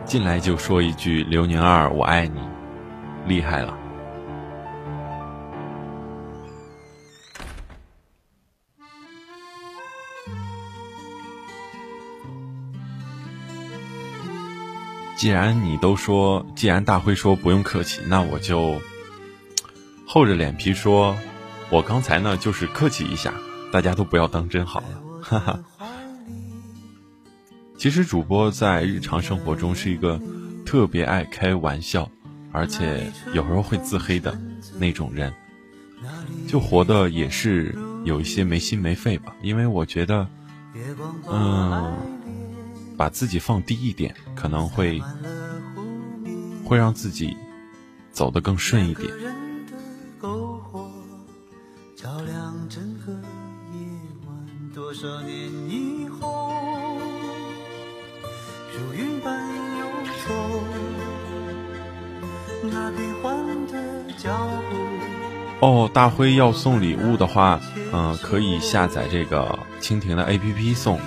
[0.10, 2.40] 进来就说一句“刘宁儿，我爱你”，
[3.30, 3.78] 厉害了。
[15.16, 18.82] 既然你都说，既然大辉说不用客气，那我就
[20.08, 21.16] 厚着脸皮说，
[21.70, 23.32] 我刚才呢就是客气一下，
[23.72, 25.60] 大家都不要当真好了，哈哈。
[27.80, 30.20] 其实主播在日常生活中是一个
[30.66, 32.12] 特别爱开玩笑，
[32.52, 34.38] 而且有时候会自黑的
[34.78, 35.34] 那种人，
[36.46, 37.74] 就活的也是
[38.04, 39.34] 有一些没心没肺吧。
[39.42, 40.28] 因为我觉得，
[41.32, 41.96] 嗯。
[42.98, 45.02] 把自己放低一点，可能会
[46.66, 47.38] 会让自己
[48.12, 49.10] 走得更顺一点。
[54.76, 55.49] 多少年
[65.62, 67.60] 哦，大辉要送礼物的话，
[67.92, 70.98] 嗯、可以下载这个蜻蜓的 APP 送。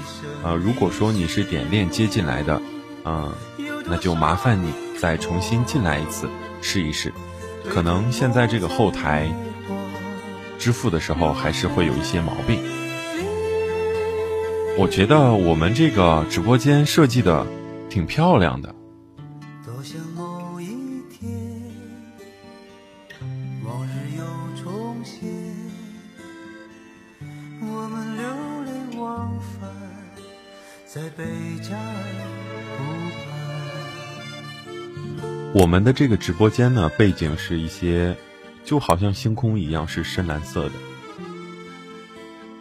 [0.45, 2.61] 呃，如果说你是点链接进来的，
[3.05, 3.32] 嗯、
[3.86, 6.28] 那就麻烦你再重新进来一次
[6.61, 7.12] 试一试。
[7.70, 9.32] 可能现在这个后台
[10.59, 12.61] 支付的时候还是会有一些毛病。
[14.76, 17.47] 我觉得我们这个直播间设计的
[17.88, 18.74] 挺漂亮的。
[35.55, 38.16] 我们的这个直播间呢，背景是一些，
[38.64, 40.72] 就好像星空一样，是深蓝色的。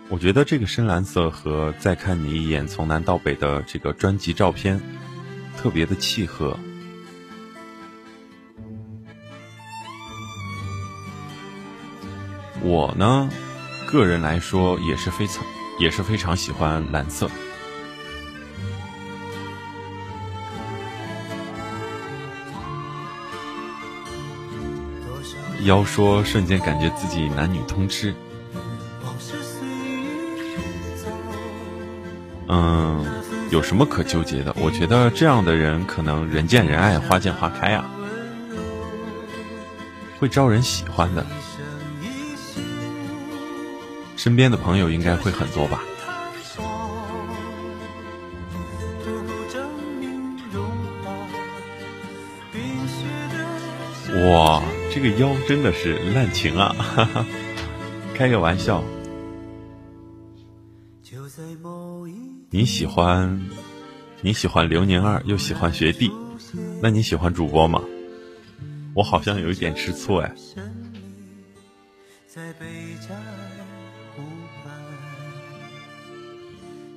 [0.10, 4.78] 我觉得这个深蓝色和《再看你一眼从南到北》的这个专辑照片
[5.58, 6.60] 特别的契合。
[12.62, 13.30] 我呢，
[13.88, 15.46] 个人来说也是非常
[15.80, 17.32] 也是非常喜欢蓝色。
[25.64, 28.14] 妖说瞬间感觉自己男女通吃。
[32.48, 33.06] 嗯，
[33.50, 34.54] 有什么可纠结的？
[34.60, 37.90] 我觉得这样的人可能人见人爱，花见花开啊，
[40.20, 41.26] 会招人喜欢的。
[44.18, 45.82] 身边的朋友应该会很多吧？
[54.30, 54.62] 哇，
[54.94, 56.76] 这个腰真的是滥情啊！
[56.78, 57.26] 哈哈，
[58.14, 58.84] 开个玩笑。
[61.02, 62.14] 就在某一
[62.50, 63.42] 你喜欢
[64.22, 66.12] 你喜欢刘宁儿，又喜欢学弟，
[66.82, 67.82] 那你喜欢主播吗？
[68.94, 70.36] 我好像有一点吃醋哎。
[72.28, 72.66] 在贝
[73.00, 73.22] 加尔
[74.16, 74.24] 湖
[74.64, 74.74] 畔，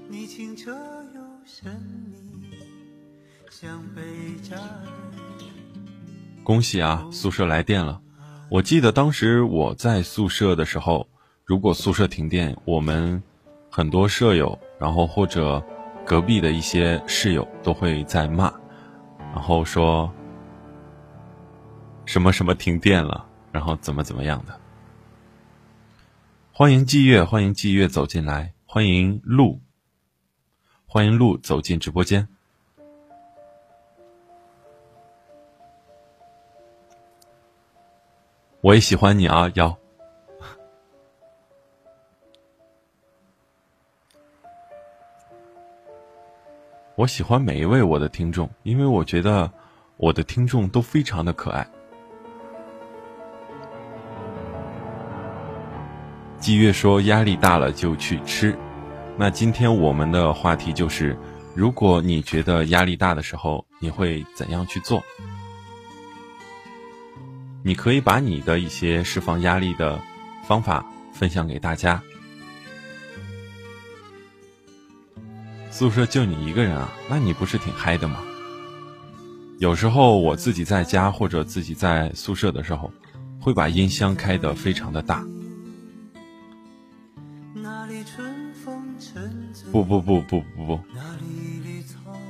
[0.08, 1.72] 你清澈又神
[2.10, 2.58] 秘，
[3.50, 4.02] 像贝
[4.42, 5.13] 加尔。
[6.44, 7.98] 恭喜啊，宿舍来电了。
[8.50, 11.08] 我记得当时我在宿舍的时候，
[11.42, 13.20] 如果宿舍停电，我们
[13.70, 15.64] 很多舍友，然后或者
[16.04, 18.52] 隔壁的一些室友都会在骂，
[19.32, 20.12] 然后说
[22.04, 24.60] 什么什么停电了，然后怎么怎么样的。
[26.52, 29.62] 欢迎季月，欢迎季月走进来，欢迎鹿，
[30.84, 32.28] 欢迎鹿走进直播间。
[38.64, 39.78] 我也喜欢你啊，妖。
[46.96, 49.52] 我喜欢每一位我的听众，因为我觉得
[49.98, 51.68] 我的听众都非常的可爱。
[56.38, 58.56] 季月说压力大了就去吃，
[59.18, 61.14] 那今天我们的话题就是，
[61.54, 65.02] 如果你觉得压力大的时候，你会怎样去做？
[67.66, 69.98] 你可以把你的一些释放压力的
[70.46, 70.84] 方法
[71.14, 71.98] 分享给大家。
[75.70, 78.22] 宿舍就你一个人啊，那你不是挺嗨的吗？
[79.60, 82.92] 有时候我自己在家或者自己在宿舍的时候，
[83.40, 85.24] 会把音箱开得非常的大。
[89.72, 90.80] 不不不不不不，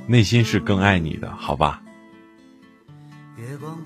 [0.07, 1.81] 内心是更爱你的，好吧？
[3.37, 3.77] 月光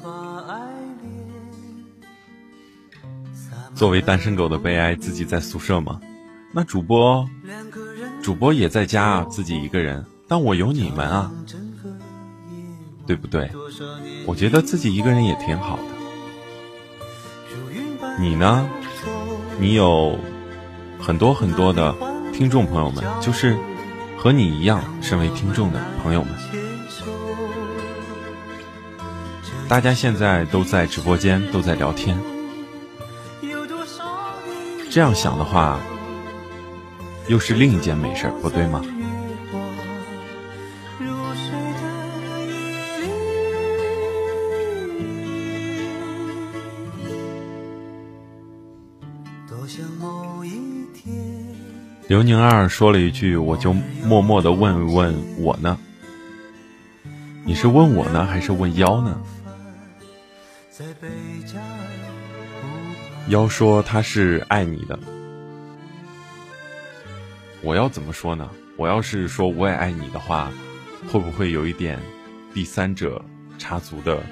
[3.79, 6.01] 作为单身狗的悲哀，自己在宿舍吗？
[6.51, 7.25] 那主播
[8.21, 11.31] 主播也在家啊，自己一个人，但我有你们啊，
[13.07, 13.49] 对不对？
[14.25, 15.83] 我觉得自己一个人也挺好的。
[18.19, 18.69] 你呢？
[19.61, 20.19] 你有
[20.99, 21.95] 很多很多的
[22.33, 23.57] 听众朋友们，就是
[24.17, 26.33] 和你一样身为听众的朋友们，
[29.69, 32.17] 大家现在都在直播间，都在聊天。
[34.89, 35.79] 这样想的话，
[37.27, 38.81] 又是另一件美事儿，不对吗？
[52.07, 53.71] 刘宁二说了一句，我就
[54.03, 55.77] 默默的问问我呢，
[57.45, 59.21] 你是问我呢，还是问妖呢？
[63.29, 64.99] 要，说他是爱你的，
[67.61, 68.49] 我要怎么说呢？
[68.75, 70.51] 我要是说我也爱你的话，
[71.11, 71.99] 会不会有一点
[72.53, 73.23] 第三者
[73.59, 74.23] 插足的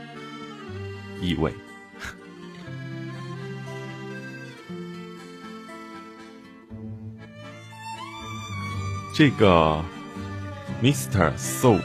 [1.22, 1.54] 意味？
[9.16, 9.84] 这个
[10.82, 11.78] Mister So，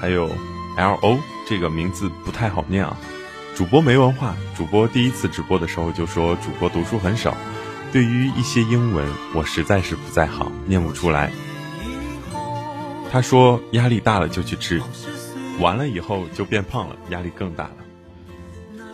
[0.00, 0.28] 还有
[0.76, 2.98] L O 这个名字不太好念啊。
[3.58, 7.36] 主播没文化，主播第一次直播的时候就说主播读书很少，
[7.90, 9.04] 对于一些英文
[9.34, 11.32] 我实在是不在行，念不出来。
[13.10, 14.80] 他说压力大了就去吃，
[15.58, 17.76] 完了以后就变胖了，压力更大了。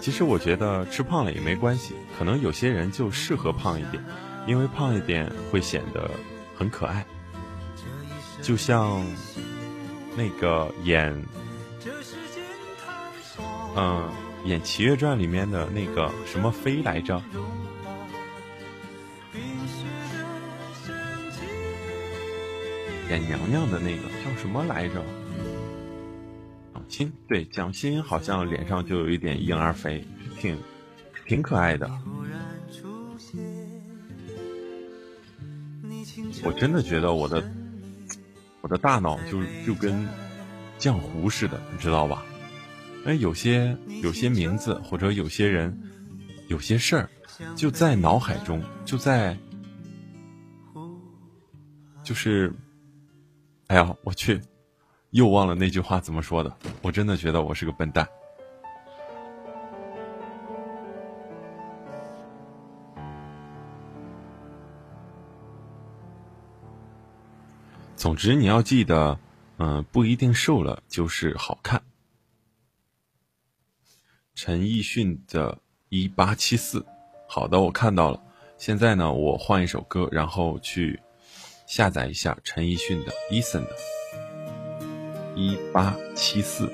[0.00, 4.02] 其实我觉得吃胖了也没关系，可能有些人就适合胖一点，
[4.46, 6.10] 因为胖一点会显得
[6.56, 7.04] 很可爱。
[8.40, 9.04] 就像
[10.16, 11.22] 那个演，
[13.76, 14.08] 嗯，
[14.44, 17.22] 演《齐月传》里面的那个什么妃来着？
[23.10, 25.02] 演娘娘的那个叫什么来着？
[26.72, 30.04] 蒋欣，对，蒋欣好像脸上就有一点婴儿肥，
[30.38, 30.58] 挺
[31.26, 31.90] 挺可爱的。
[36.44, 37.42] 我真的觉得我的。
[38.60, 40.08] 我的大脑就就跟
[40.78, 42.24] 浆糊似的，你知道吧？
[43.06, 45.78] 哎，有些有些名字或者有些人，
[46.48, 47.10] 有些事儿，
[47.54, 49.36] 就在脑海中，就在，
[52.02, 52.50] 就是，
[53.66, 54.40] 哎呀，我去，
[55.10, 56.56] 又忘了那句话怎么说的。
[56.80, 58.08] 我真的觉得我是个笨蛋。
[67.96, 69.18] 总之，你要记得，
[69.58, 71.82] 嗯，不一定瘦了就是好看。
[74.36, 75.52] 陈奕迅的
[75.90, 76.80] 《一八七四》，
[77.28, 78.20] 好的，我看到了。
[78.58, 80.98] 现在呢，我换一首歌，然后去
[81.68, 83.70] 下载一下陈奕迅的 Eason 的
[85.36, 86.66] 《一八七四》。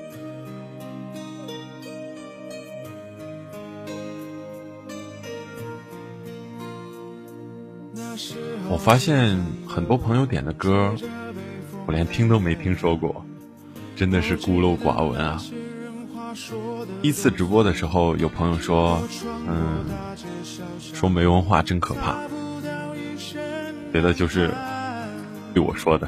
[8.69, 9.37] 我发现
[9.67, 10.95] 很多朋友点的歌。
[11.85, 13.23] 我连听都没听说过，
[13.95, 15.39] 真的是孤陋寡闻啊！
[17.01, 19.01] 一次直播的时候，有朋友说
[19.47, 19.83] ：“嗯，
[20.93, 22.15] 说没文化真可怕。”
[23.91, 24.51] 别的就是
[25.53, 26.07] 对我说的。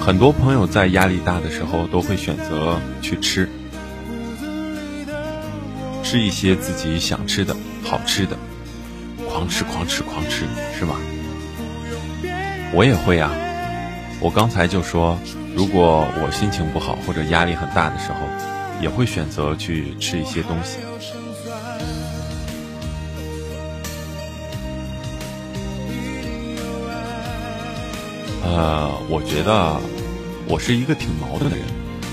[0.00, 3.48] 很多朋友在压力大的时候都会选择去吃，
[6.16, 7.54] 吃一些自己想吃的
[7.84, 8.34] 好吃的，
[9.28, 10.46] 狂吃狂吃狂吃，
[10.78, 10.96] 是吧？
[12.72, 13.30] 我也会啊。
[14.18, 15.18] 我刚才就说，
[15.54, 18.20] 如果我心情不好或者压力很大的时候，
[18.80, 20.78] 也会选择去吃一些东西。
[28.42, 29.78] 呃，我觉得
[30.48, 31.66] 我是一个挺矛盾的人，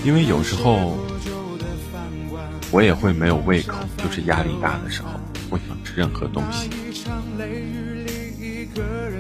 [0.04, 0.98] 因为有时候
[2.74, 5.10] 我也会没有胃口，就是压力大的时候
[5.48, 6.72] 不想吃任何东西，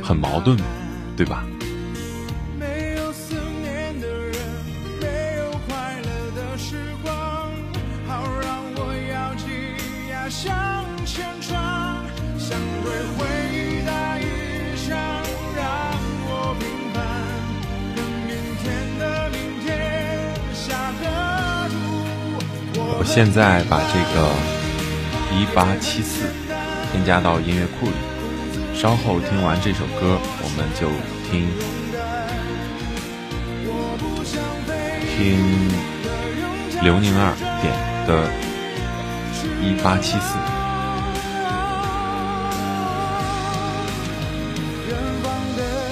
[0.02, 0.58] 很矛盾，
[1.16, 1.46] 对吧？
[23.14, 24.28] 现在把这个
[25.38, 26.26] 一八七四
[26.92, 27.94] 添加到音乐库里，
[28.74, 30.90] 稍后听完这首歌，我们就
[31.30, 31.48] 听
[35.16, 35.38] 听
[36.82, 37.72] 刘宁儿点
[38.08, 38.28] 的
[39.62, 40.36] 一八七四。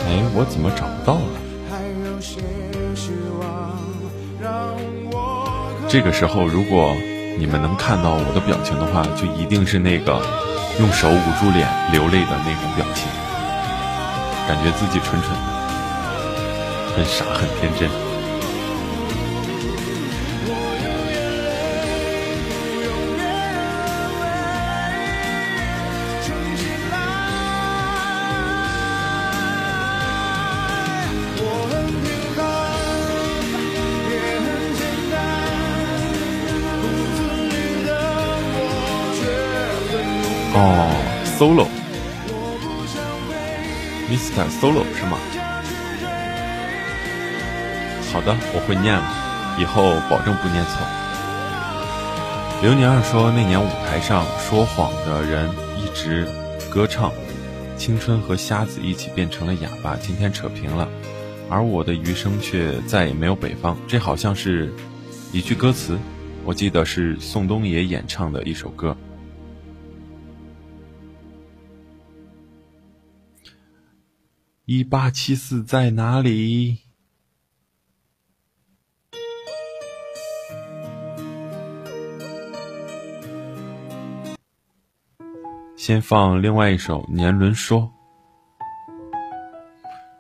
[0.07, 1.38] 哎，我怎么找不到了？
[5.88, 6.95] 这个时候，如果
[7.38, 10.22] 你们能看到我的表情的话，就一定是那个
[10.80, 13.08] 用手捂住脸流泪的那种表情，
[14.48, 18.11] 感觉自己蠢蠢的，很傻很天真。
[44.36, 44.50] ，solo，Mr.
[44.50, 45.18] Solo 是吗？
[48.12, 49.04] 好的，我会念了。
[49.60, 50.88] 以后保证不念错。
[52.62, 56.28] 刘年儿说，那年舞台上说谎的人一直
[56.70, 57.12] 歌唱，
[57.78, 59.96] 青春和瞎子一起变成了哑巴。
[59.98, 60.88] 今天扯平了，
[61.50, 63.78] 而我的余生却再也没有北方。
[63.88, 64.74] 这好像是
[65.32, 65.98] 一句歌词，
[66.46, 68.96] 我记得是宋冬野演唱的一首歌。
[74.74, 76.78] 一八七四在哪里？
[85.76, 87.82] 先放另外一首《年轮说》，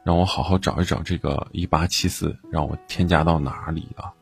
[0.03, 4.13] 让我好好找一找这个一八七四，让我添加到哪里了？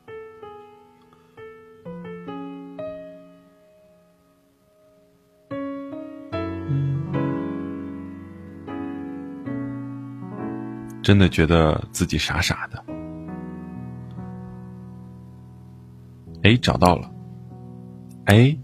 [11.02, 12.84] 真的觉得自己傻傻的。
[16.42, 17.10] 哎，找到了。
[18.26, 18.56] 哎。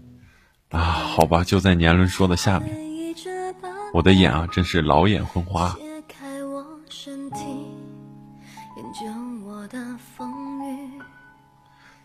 [0.69, 2.77] 啊，好吧，就在年轮说的下面。
[3.93, 5.73] 我的眼啊，真是老眼昏花。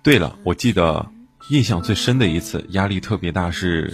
[0.01, 1.05] 对了，我记得
[1.51, 3.93] 印象最深的一次，压力特别大是，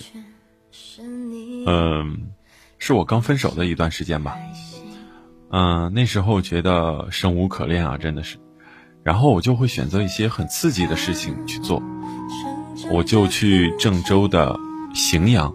[1.66, 2.30] 嗯，
[2.78, 4.36] 是我刚分手的一段时间吧。
[5.50, 8.36] 嗯，那时候觉得生无可恋啊，真的是，
[9.02, 11.82] 然后我就会选择一些很刺激的事情去做。
[12.92, 14.54] 我就去郑州的
[14.94, 15.52] 荥阳，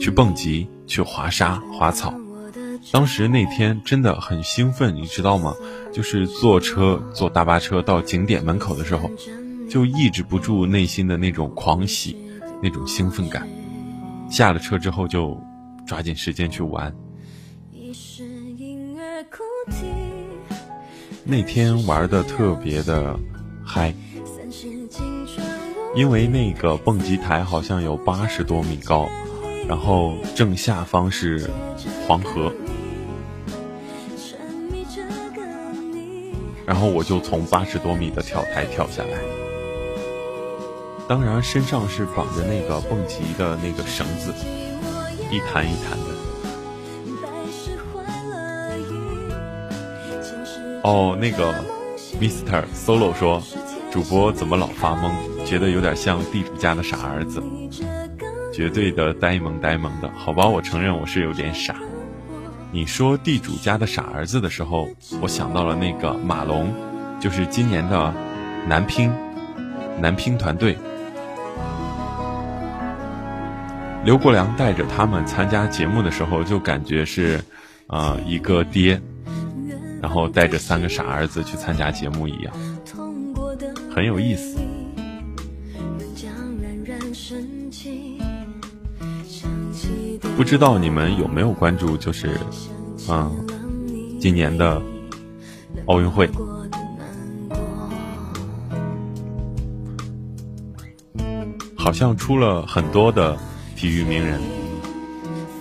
[0.00, 2.12] 去蹦极，去滑沙、滑草。
[2.90, 5.54] 当时那天真的很兴奋，你知道吗？
[5.92, 9.08] 就是坐车、坐大巴车到景点门口的时候，
[9.70, 12.16] 就抑制不住内心的那种狂喜、
[12.60, 13.48] 那种兴奋感。
[14.28, 15.40] 下了车之后，就
[15.86, 16.92] 抓紧时间去玩。
[21.24, 23.18] 那天玩的特别的
[23.64, 23.94] 嗨。
[25.94, 29.06] 因为那个蹦极台好像有八十多米高，
[29.68, 31.50] 然后正下方是
[32.06, 32.50] 黄河，
[36.64, 39.18] 然后我就从八十多米的跳台跳下来，
[41.06, 44.32] 当然身上是绑着那个蹦极的那个绳子，
[45.30, 46.11] 一弹一弹的。
[50.82, 51.54] 哦，那个
[52.20, 53.40] Mister Solo 说，
[53.90, 55.12] 主播怎么老发懵？
[55.44, 57.42] 觉得有点像地主家的傻儿子，
[58.52, 60.10] 绝对的呆萌呆萌的。
[60.16, 61.76] 好吧，我承认我是有点傻。
[62.72, 64.88] 你说地主家的傻儿子的时候，
[65.20, 66.72] 我想到了那个马龙，
[67.20, 68.12] 就是今年的
[68.66, 69.12] 男乒
[70.00, 70.76] 男乒团队，
[74.04, 77.40] 刘国梁带着他们参加节目的时候，就感觉是
[77.86, 79.00] 啊一个爹，
[80.02, 82.52] 然后带着三个傻儿子去参加节目一样，
[83.94, 84.58] 很有意思。
[90.36, 92.36] 不知道你们有没有关注，就是，
[93.08, 93.30] 嗯，
[94.20, 94.82] 今年的
[95.86, 96.28] 奥运会，
[101.76, 103.38] 好像出了很多的
[103.76, 104.40] 体育名人，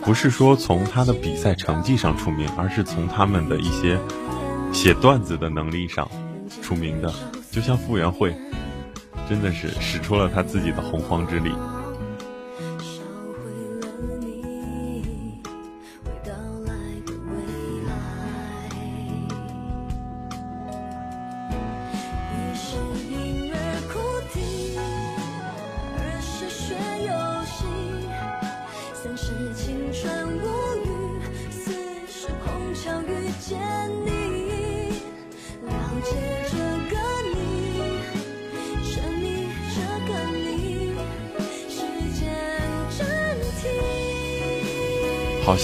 [0.02, 4.00] 不是说从他的比赛成绩上出名，而是从他们的一些
[4.74, 6.10] 写段子的能力上
[6.62, 7.14] 出名的。
[7.52, 8.34] 就像傅园慧，
[9.30, 11.52] 真的是使出了他自己的洪荒之力。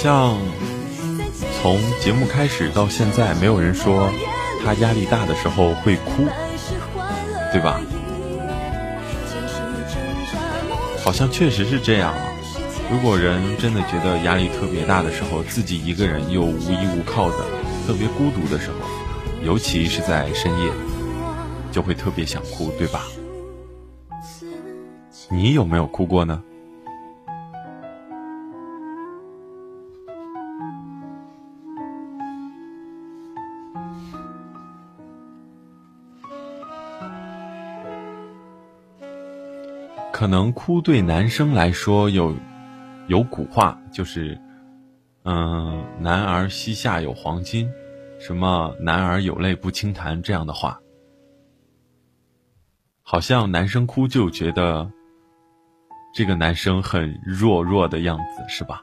[0.07, 0.37] 像
[1.59, 4.09] 从节目开始到现在，没有人说
[4.63, 6.25] 他压力大的时候会哭，
[7.51, 7.81] 对吧？
[11.03, 12.13] 好像确实是这样。
[12.89, 17.39] 如果人真的觉得压力特别大的时候，自己一个人又无依无靠的，
[17.85, 18.77] 特别孤独的时候，
[19.43, 20.71] 尤其是在深夜，
[21.69, 23.03] 就会特别想哭，对吧？
[25.27, 26.41] 你有没有哭过呢？
[40.17, 42.35] 可能哭对男生来说有
[43.05, 44.35] 有古话，就是，
[45.25, 47.69] 嗯，男儿膝下有黄金，
[48.19, 50.81] 什么男儿有泪不轻弹这样的话。
[53.03, 54.91] 好像男生哭就觉得
[56.15, 58.81] 这个男生很弱弱的样子，是吧？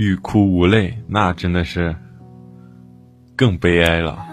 [0.00, 1.94] 欲哭无泪，那真的是
[3.36, 4.26] 更悲哀了。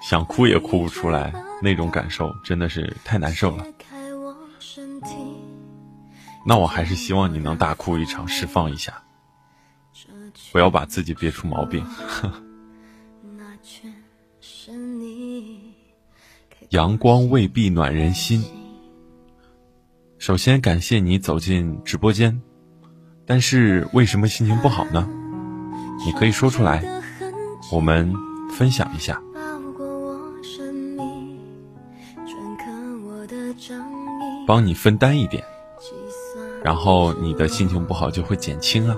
[0.00, 3.66] 想哭也哭不出来，那种感受真的是太难受了。
[6.46, 9.02] 那我还是希望你能大哭一场，释放一下，
[10.52, 11.84] 不要把自己憋出毛病。
[16.70, 18.44] 阳光未必暖人心。
[20.16, 22.40] 首先感谢你走进直播间。
[23.28, 25.06] 但是为什么心情不好呢？
[26.04, 26.82] 你可以说出来，
[27.70, 28.10] 我们
[28.50, 29.20] 分享一下，
[34.46, 35.44] 帮你分担一点，
[36.64, 38.96] 然后你的心情不好就会减轻啊。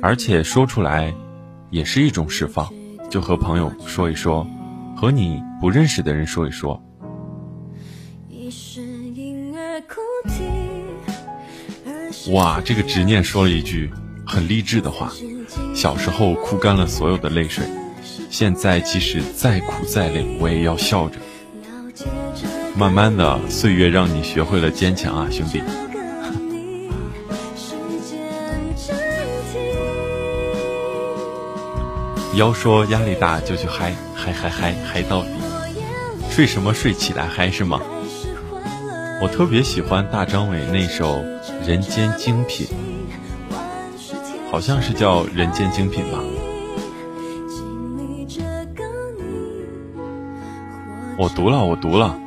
[0.00, 1.12] 而且说出来
[1.70, 2.68] 也是一种释放，
[3.08, 4.46] 就和朋友说一说，
[4.96, 6.80] 和你不认识的人说一说。
[12.30, 13.90] 哇，这个执念说了一句
[14.24, 15.10] 很励志的话：
[15.74, 17.64] 小时候哭干了所有的泪水，
[18.30, 21.18] 现在即使再苦再累，我也要笑着。
[22.76, 25.60] 慢慢的，岁月让你学会了坚强啊，兄弟。
[32.36, 35.30] 妖说压力大就去嗨嗨嗨嗨嗨到底，
[36.30, 37.80] 睡什么睡起来嗨是吗？
[39.20, 41.16] 我特别喜欢大张伟那首
[41.70, 42.66] 《人间精品》，
[44.50, 46.18] 好像是叫《人间精品》吧。
[51.16, 52.18] 我读了，我读了。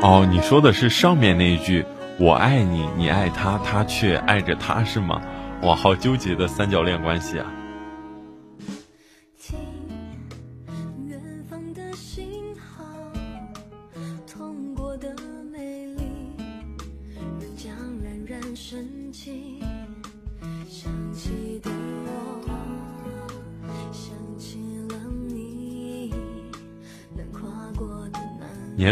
[0.00, 1.84] 哦，你说的是上面那一句
[2.20, 5.20] “我爱你，你爱他，他却爱着他”是吗？
[5.62, 7.46] 哇，好纠结的三角恋关系啊！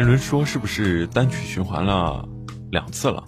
[0.03, 2.28] 年轮说：“是不是单曲循环了
[2.72, 3.24] 两次了？”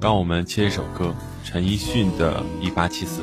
[0.00, 1.12] 让我们切一首歌，
[1.42, 3.22] 陈奕迅的《一八七四》。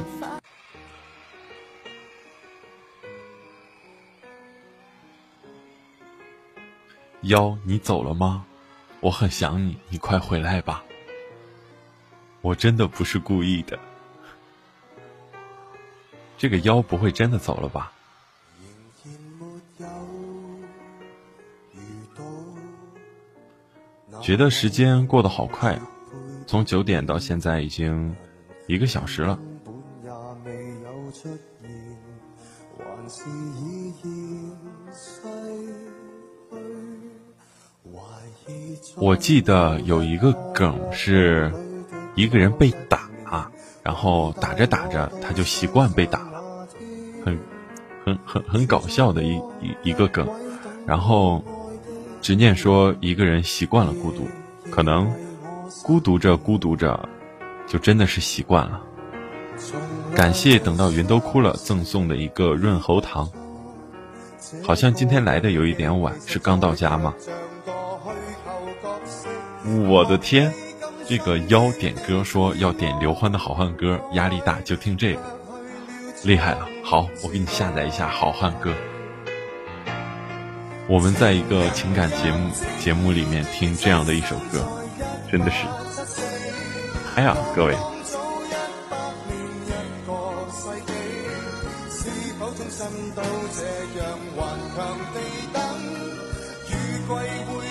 [7.22, 8.46] 妖，你走了吗？
[9.00, 10.84] 我很想你，你快回来吧。
[12.42, 13.80] 我真的不是故意的。
[16.38, 17.94] 这个妖不会真的走了吧？
[24.22, 25.82] 觉得时间过得好快啊！
[26.46, 28.16] 从九点到现在已经
[28.68, 29.38] 一个小时了。
[38.96, 41.52] 我记得有一个梗是，
[42.16, 43.10] 一个人被打，
[43.82, 46.68] 然后打着打着他就习惯被打了，
[47.26, 47.40] 很
[48.06, 50.30] 很很很搞笑的一一一个梗，
[50.86, 51.44] 然后。
[52.22, 54.28] 执念说：“一个人习惯了孤独，
[54.70, 55.12] 可能
[55.84, 57.10] 孤独着孤独着，
[57.68, 58.80] 就真的是习惯了。”
[60.16, 63.30] 感谢等到云都哭了赠送的一个润喉糖，
[64.64, 67.14] 好像今天来的有一点晚，是刚到家吗？
[69.90, 70.52] 我的天，
[71.08, 75.22] 这个妖点歌说要点刘欢的好汉歌，压力大就听这个，
[76.24, 76.68] 厉害了。
[76.84, 78.74] 好，我给你下载一下好汉歌。
[80.92, 84.62] 我们在一个情感节目节目里面听这样的一首歌，
[85.32, 85.66] 真的是
[87.16, 87.78] 哎呀，各位！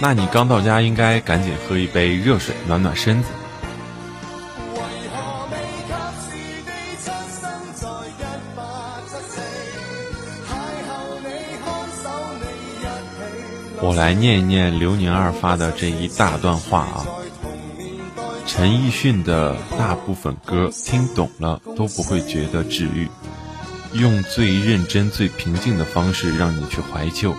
[0.01, 3.29] 那你刚到家，应该赶紧喝一杯热水，暖暖身子。
[13.83, 17.07] 我来念一念刘宁二发的这一大段话啊。
[18.47, 23.09] 陈奕迅的大部分歌听懂了都不会觉得治愈，
[23.93, 27.35] 用最认真、最平静的方式让你去怀旧，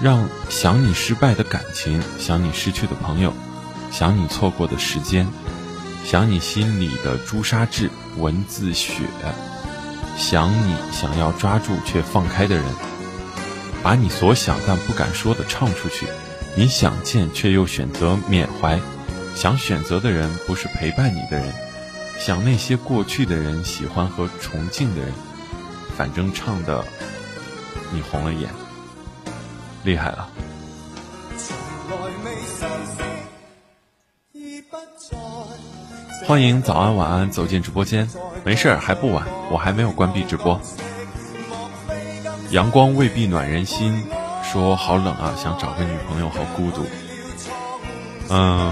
[0.00, 3.32] 让想你失败的感情，想你失去的朋友，
[3.92, 5.28] 想你错过的时间，
[6.04, 9.04] 想你心里的朱砂痣，文字血，
[10.16, 12.64] 想你想要抓住却放开的人，
[13.82, 16.06] 把你所想但不敢说的唱出去，
[16.54, 18.80] 你想见却又选择缅怀，
[19.34, 21.52] 想选择的人不是陪伴你的人，
[22.18, 25.12] 想那些过去的人，喜欢和崇敬的人，
[25.96, 26.84] 反正唱的
[27.92, 28.48] 你红了眼，
[29.82, 30.28] 厉害了。
[36.24, 38.08] 欢迎早安晚安走进直播间，
[38.44, 40.58] 没事儿还不晚，我还没有关闭直播。
[42.52, 44.04] 阳光未必暖人心，
[44.42, 46.84] 说好冷啊，想找个女朋友，好孤独。
[48.28, 48.70] 嗯，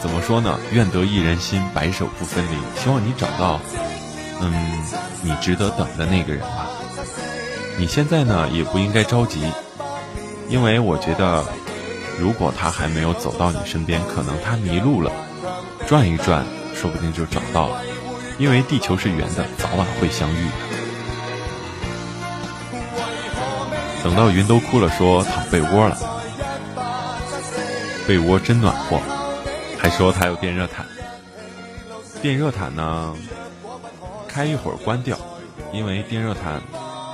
[0.00, 0.60] 怎么说呢？
[0.70, 2.56] 愿得一人心，白首不分离。
[2.80, 3.60] 希望你找到，
[4.40, 4.80] 嗯，
[5.22, 6.68] 你值得等的那个人吧。
[7.76, 9.42] 你现在呢，也不应该着急，
[10.48, 11.44] 因为我觉得，
[12.20, 15.10] 如果他还没有走到你身边，可能他迷路了，
[15.84, 16.46] 转一转。
[16.72, 17.82] 说不定就找到了，
[18.38, 20.46] 因为地球是圆的，早晚会相遇。
[24.04, 25.98] 等到云都哭了，说躺被窝了，
[28.06, 29.00] 被窝真暖和，
[29.78, 30.84] 还说他有电热毯。
[32.20, 33.16] 电热毯呢，
[34.28, 35.16] 开一会儿关掉，
[35.72, 36.60] 因为电热毯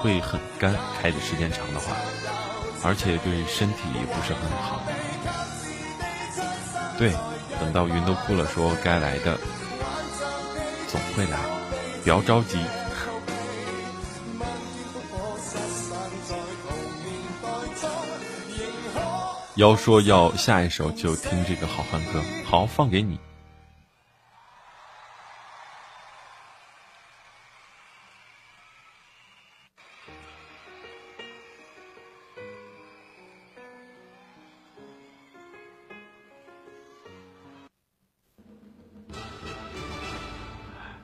[0.03, 1.95] 会很干，开的时间长的话，
[2.83, 3.83] 而且对身体
[4.13, 4.83] 不是很好。
[6.99, 7.13] 对，
[7.61, 9.39] 等到云都哭了，说该来的。
[10.89, 11.39] 总会来，
[12.03, 12.59] 不要着急。
[19.61, 23.21] 妖说要下一首就听这个好汉歌，好放给你。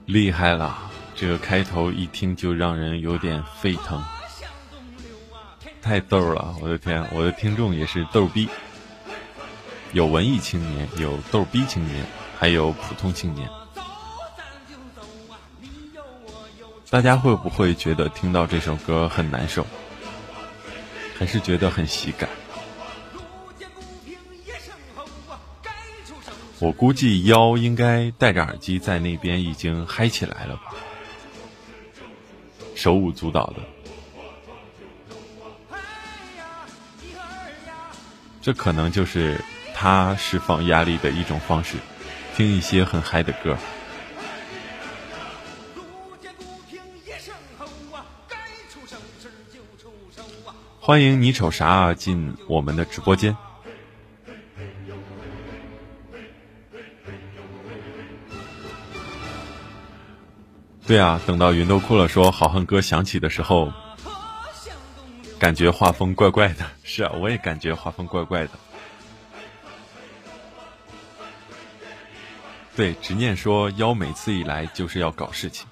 [0.06, 4.02] 厉害了，这个开头一听就让人有点沸腾，
[5.86, 6.52] 太逗了！
[6.60, 8.48] 我的天，我的听众也是逗逼，
[9.92, 12.04] 有文艺青年，有逗逼青年，
[12.36, 13.48] 还有普通青年。
[16.90, 19.64] 大家会不会觉得听到这首歌很难受，
[21.16, 22.28] 还是觉得很喜感？
[26.58, 30.74] 我估计妖应该戴着耳机在那边已经嗨起来了吧，
[32.74, 33.75] 手舞足蹈的。
[38.46, 39.40] 这可能就是
[39.74, 41.78] 他释放压力的一种方式，
[42.36, 43.58] 听一些很嗨的歌。
[50.78, 53.36] 欢迎你瞅啥进我们的直播间。
[60.86, 63.72] 对啊，等到云都哭了，说好汉歌响起的时候，
[65.38, 66.64] 感觉画风怪怪的。
[66.82, 68.50] 是啊，我也感觉画风怪怪的。
[72.74, 75.66] 对，执念说妖每次一来就是要搞事情。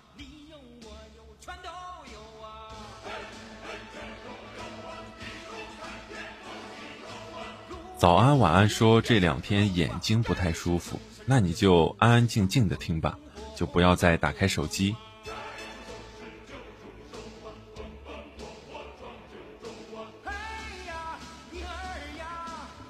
[7.97, 13.19] 早安晚安说这两天眼睛不太舒服，那你就安安静静的听吧，
[13.57, 14.95] 就不要再打开手机。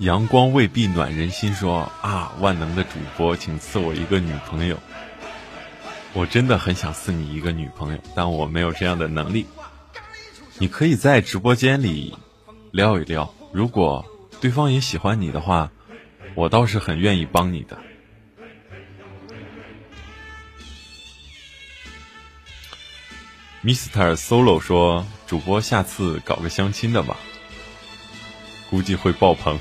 [0.05, 4.78] 阳光未必暖人心，说啊，万能的主播，请赐我一个女朋友。
[6.12, 9.46] 我真的很想赐你一个女朋友，但我没有这样的能力。
[10.59, 12.14] 你可以在直播间里
[12.70, 14.05] 撩一撩，如果
[14.42, 15.70] 对方也喜欢你的话，
[16.35, 17.78] 我倒是很愿意帮你的。
[23.64, 24.14] Mr.
[24.16, 27.16] Solo 说，主播下次搞个相亲的吧，
[28.68, 29.59] 估计会爆棚。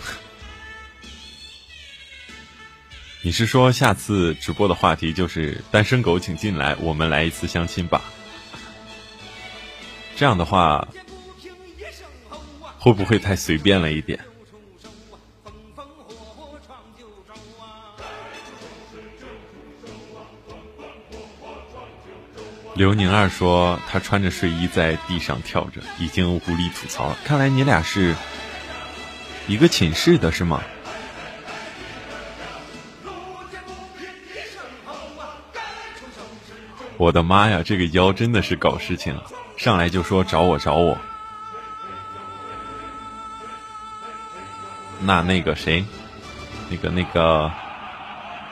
[3.26, 8.02] 你是说下次直播的话题就是单身狗请进来，我们来一次相亲吧？
[10.18, 10.86] 这样的话
[12.78, 14.20] 会不会太随便了一点？
[22.76, 27.16] 刘宁二说他穿着睡衣在地上跳着，已经无力吐槽。
[27.24, 28.16] 看来你俩是
[29.48, 30.62] 一个寝室的是吗？
[36.98, 39.24] 我的妈呀，这个妖真的是搞事情了，
[39.58, 40.98] 上来就说找我找我。
[45.02, 45.84] 那那个谁，
[46.70, 47.52] 那个那个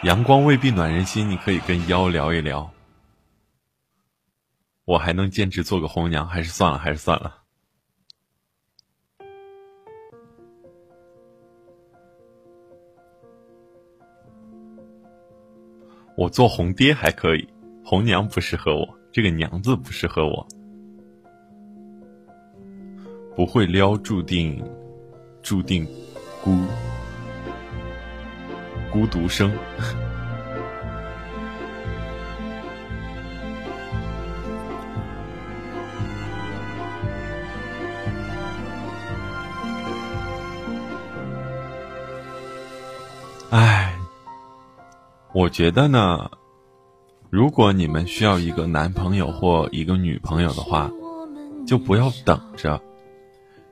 [0.03, 2.69] 阳光未必暖人心，你可以跟妖聊一聊。
[4.83, 7.37] 我还能兼职做个红娘，还是算了，还是算了。
[16.17, 17.47] 我做红爹还可以，
[17.91, 20.47] 红娘不适合我，这个娘字不适合我。
[23.35, 24.63] 不会撩，注定，
[25.41, 25.85] 注定
[26.41, 26.57] 孤
[28.89, 29.51] 孤独生。
[43.49, 43.93] 唉，
[45.33, 46.31] 我觉得呢，
[47.31, 50.91] 如果你们需要一个男朋友或一个女朋友的话，
[51.65, 52.79] 就不要等着。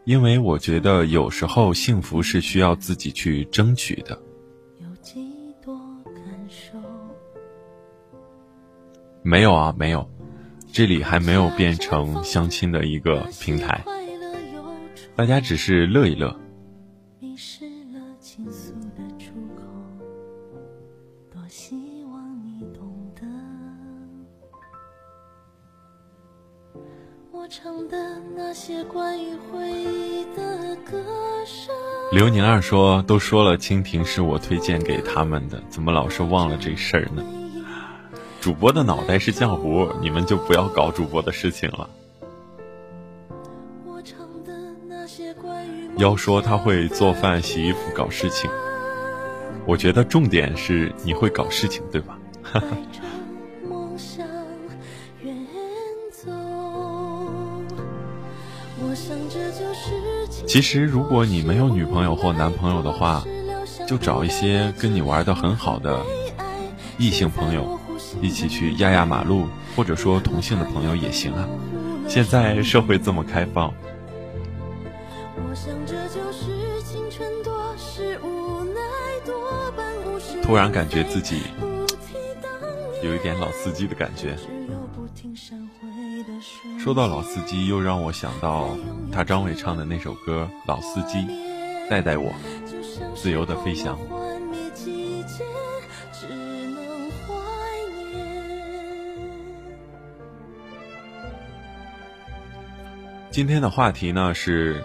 [0.06, 4.18] 因为我觉得有时候幸福是需要自己去争取的。
[9.22, 10.10] 没有啊，没有，
[10.72, 13.84] 这里还没有变成相亲的一个平台，
[15.18, 16.34] 大家只是乐一乐。
[32.11, 37.23] 刘宁儿说：“都说了，蜻蜓是我推荐给他们的，怎么老是忘了这事儿呢？
[38.41, 41.89] 主播的脑袋是浆糊，你们就不要搞主播的事情了。”
[45.97, 48.49] 要说他会做饭、洗衣服、搞事情，
[49.65, 52.17] 我觉得重点是你会搞事情，对吧？
[52.41, 52.67] 哈哈。
[60.49, 63.23] 其实，如果你没有女朋友或男朋友的话，
[63.88, 66.03] 就找一些跟你玩的很好的
[66.97, 67.80] 异性朋友，
[68.19, 69.45] 一起去压压马路，
[69.76, 71.47] 或者说同性的朋友也行啊。
[72.07, 73.71] 现在社会这么开放，
[80.41, 81.43] 突然感觉自己
[83.03, 84.35] 有一点老司机的感觉。
[86.80, 88.69] 说到老司机，又让我想到
[89.11, 91.18] 他张伟唱的那首歌《老司机》，
[91.89, 92.34] 带带我，
[93.15, 93.97] 自由的飞翔。
[103.31, 104.84] 今天的话题呢是，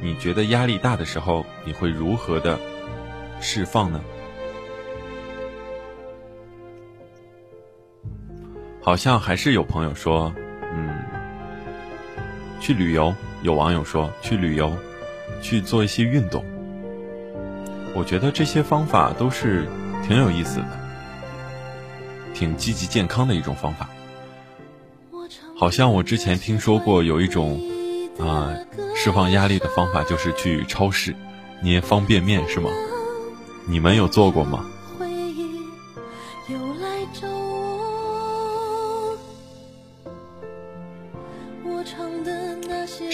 [0.00, 2.58] 你觉得压力大的时候，你会如何的
[3.40, 4.00] 释放呢？
[8.80, 10.32] 好像还是有朋友说。
[12.60, 14.76] 去旅游，有网友说去旅游，
[15.40, 16.44] 去做一些运动。
[17.94, 19.66] 我觉得这些方法都是
[20.06, 20.66] 挺有意思的，
[22.34, 23.88] 挺积极健康的一种方法。
[25.56, 27.60] 好像我之前听说过有一种
[28.20, 28.54] 啊
[28.94, 31.14] 释放压力的方法，就是去超市
[31.62, 32.70] 捏方便面，是吗？
[33.66, 34.64] 你们有做过吗？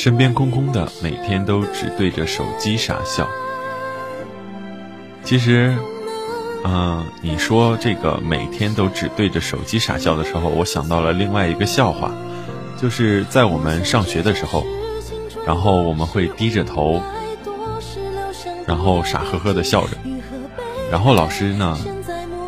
[0.05, 3.27] 身边空空的，每天都只对着手机傻笑。
[5.25, 5.75] 其实，
[6.63, 12.11] 嗯，你说这个每天都只对着手机傻笑的时候，我想到了另外一个笑话，
[12.79, 14.67] 就是在我们上学的时候，
[15.47, 17.01] 然后我们会低着头，
[18.67, 19.97] 然后傻呵呵的笑着，
[20.91, 21.79] 然后老师呢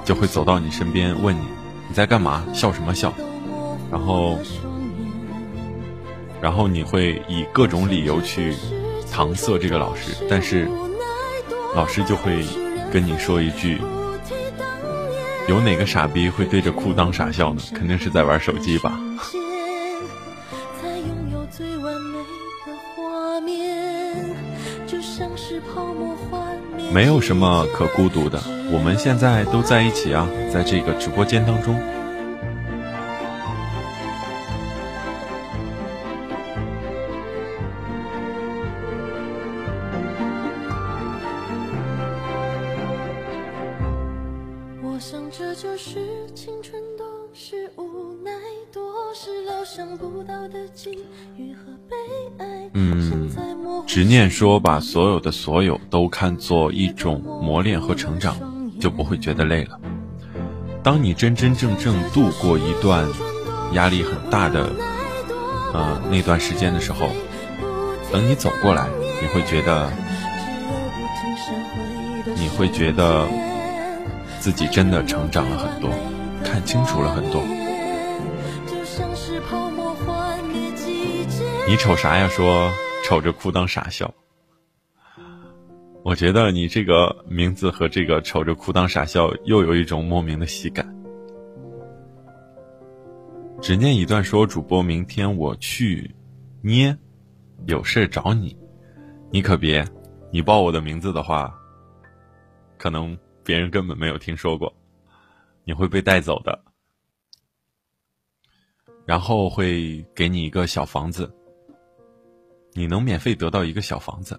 [0.04, 1.40] 就会走到你身边问你
[1.88, 3.14] 你在干嘛，笑什么笑，
[3.90, 4.38] 然后。
[6.46, 8.54] 然后你会以各种理由去
[9.12, 10.68] 搪塞这个老师，但是
[11.74, 12.44] 老师就会
[12.92, 13.80] 跟你说一句
[15.50, 17.60] ：“有哪个傻逼会对着裤裆傻笑呢？
[17.74, 18.96] 肯定是在玩手机吧。
[26.94, 28.40] ”没有什么可孤独的，
[28.70, 31.76] 我们现在都在一起啊，在这个直播间当中。
[53.96, 58.36] 执念说：“把所有的所有都看作一种磨练和成长，
[58.78, 59.80] 就不会觉得累了。
[60.82, 63.08] 当你真真正正度过一段
[63.72, 64.68] 压力很大的，
[65.72, 67.08] 呃那段时间的时候，
[68.12, 68.86] 等你走过来，
[69.22, 69.90] 你会觉得，
[72.36, 73.26] 你会觉得。”
[74.38, 75.90] 自己真的成长了很多，
[76.44, 77.42] 看清楚了很多。
[81.66, 82.28] 你瞅啥呀？
[82.28, 82.70] 说
[83.06, 84.12] 瞅着裤裆傻笑。
[86.02, 90.84] 我觉得你这个名字和这个瞅着裤裆傻笑又有一种莫名的喜感。
[93.62, 96.12] 只念一段说，主播明天我去
[96.62, 96.98] 捏，
[97.68, 98.56] 有事找你，
[99.30, 99.86] 你可别，
[100.32, 101.56] 你报我的名字的话，
[102.76, 104.74] 可能别人根本没有听说过，
[105.62, 106.60] 你会被带走的，
[109.04, 111.32] 然后会给你一个小房子，
[112.76, 114.38] 你能免费得到一个小房子。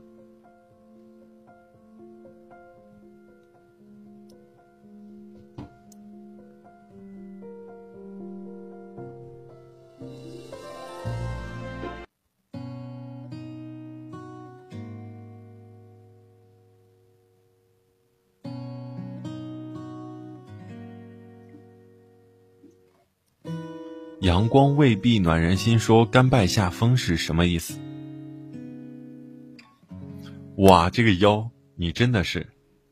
[24.21, 27.79] 阳光未必暖人心，说甘拜下风是什么意思？
[30.57, 32.47] 哇，这个妖，你真的是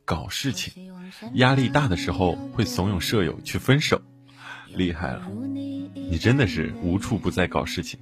[0.05, 0.93] 搞事情，
[1.33, 3.99] 压力大的时候会怂恿舍友去分手，
[4.75, 5.27] 厉害了，
[5.93, 7.99] 你真的是无处不在搞事情。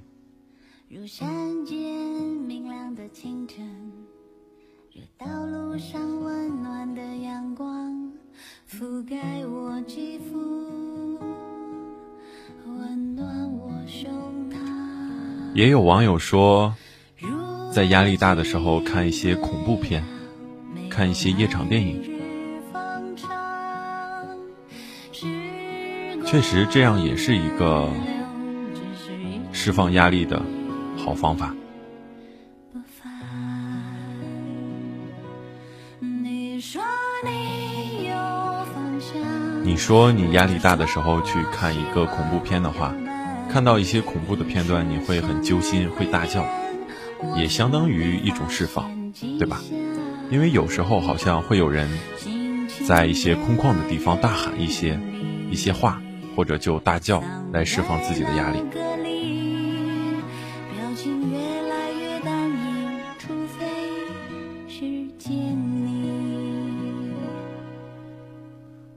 [8.66, 11.18] 覆盖我肌肤。
[15.54, 16.74] 也有网友说，
[17.74, 20.04] 在压力大的时候看一些恐怖片，
[20.88, 22.00] 看一些夜场电影，
[26.24, 27.90] 确实这样也是一个
[29.50, 30.40] 释放压力的
[30.96, 31.52] 好方法。
[39.64, 42.94] 你说你压力大的时候去看一个恐怖片的话。
[43.50, 46.44] 看到一些恐怖的片段，你会很揪心，会大叫，
[47.36, 48.90] 也相当于一种释放，
[49.38, 49.60] 对吧？
[50.30, 51.88] 因为有时候好像会有人
[52.86, 54.98] 在一些空旷的地方大喊一些
[55.50, 56.00] 一些话，
[56.34, 57.22] 或者就大叫
[57.52, 58.58] 来释放自己的压力。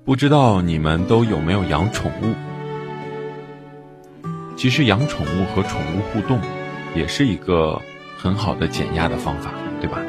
[0.06, 2.34] 不知道你们都有没有养宠物？
[4.56, 6.40] 其实养宠物和宠物互动，
[6.96, 7.82] 也是一个
[8.18, 10.00] 很好的减压的方法，对吧？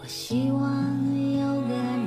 [0.00, 2.00] 我希望你有个人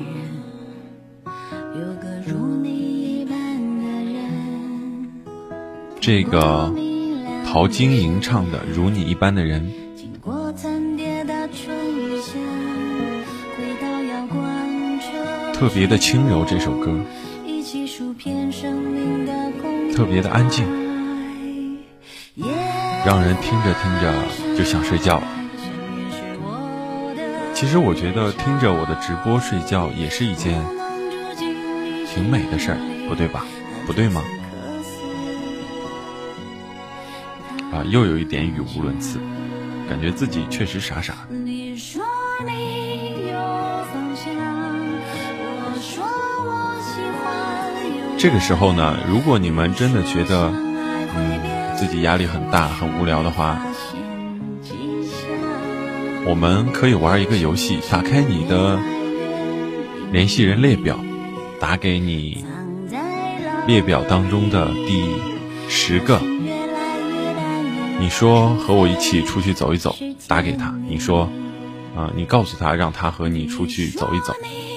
[6.01, 6.73] 这个
[7.45, 9.61] 陶晶莹唱的《如你一般的人》。
[15.57, 16.95] 特别的轻柔，这首歌
[19.95, 20.63] 特别的安静，
[23.03, 24.13] 让人听着听着
[24.55, 25.19] 就想睡觉。
[27.55, 30.63] 其实我觉得听着我的直播睡觉也是一件
[32.05, 32.77] 挺美的事儿，
[33.09, 33.43] 不对吧？
[33.87, 34.21] 不对吗？
[37.73, 39.19] 啊，又有一点语无伦次，
[39.89, 41.16] 感觉自己确实傻傻
[48.19, 50.51] 这个时候呢，如果你们真的觉得，
[51.15, 53.61] 嗯，自己压力很大、很无聊的话，
[56.25, 58.79] 我们可以玩一个游戏，打开你的
[60.11, 60.99] 联系人列表，
[61.59, 62.43] 打给你
[63.67, 65.05] 列表当中的第
[65.69, 66.19] 十个，
[67.99, 69.95] 你说和我一起出去走一走，
[70.27, 71.29] 打给他，你说，
[71.95, 74.33] 啊，你告诉他让他和你出去走一走，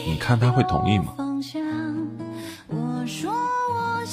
[0.06, 1.14] 你看他会同意吗？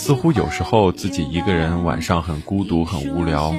[0.07, 3.53] 似乎有时候自己一个人晚上很孤独、很无聊，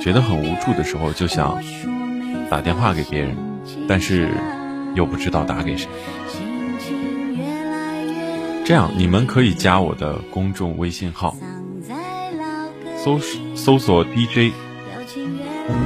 [0.00, 1.62] 觉得很无助的时候，就想
[2.48, 3.36] 打电话给别人，
[3.86, 4.30] 但是
[4.94, 5.86] 又不知道打给谁。
[8.64, 11.36] 这样，你们可以加我的公众微信号，
[12.96, 13.18] 搜
[13.54, 14.50] 搜索 DJ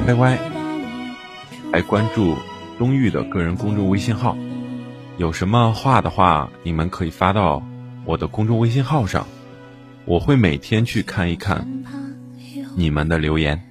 [0.07, 0.37] YY，
[1.73, 2.33] 来关注
[2.79, 4.37] 东玉的个人公众微信号。
[5.17, 7.61] 有什么话的话，你们可以发到
[8.05, 9.27] 我的公众微信号上。
[10.07, 11.67] 我会每天去看一看
[12.77, 13.61] 你们的留言，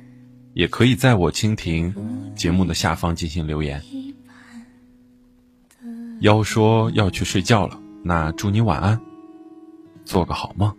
[0.52, 1.94] 也可以在我蜻蜓
[2.34, 3.82] 节目的下方进行留言。
[6.20, 9.00] 妖说要去睡觉了，那祝你晚安，
[10.04, 10.76] 做个好梦。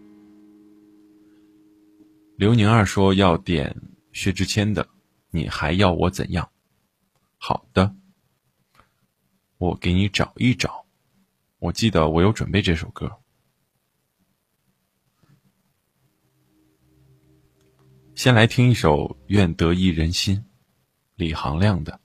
[2.35, 3.75] 刘宁儿说要点
[4.11, 4.87] 薛之谦的，
[5.31, 6.47] 你还要我怎样？
[7.37, 7.95] 好的，
[9.57, 10.85] 我给你找一找。
[11.57, 13.11] 我记得我有准备这首歌。
[18.17, 20.35] 先来听一首《愿得一人心》，
[21.17, 21.99] 李行亮的。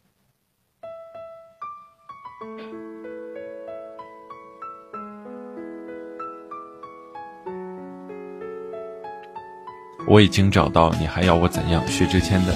[10.06, 11.82] 我已经找到，你还要我怎样？
[11.88, 12.54] 薛之谦的。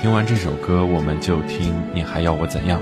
[0.00, 2.80] 听完这首歌，我们就听你还要我怎样？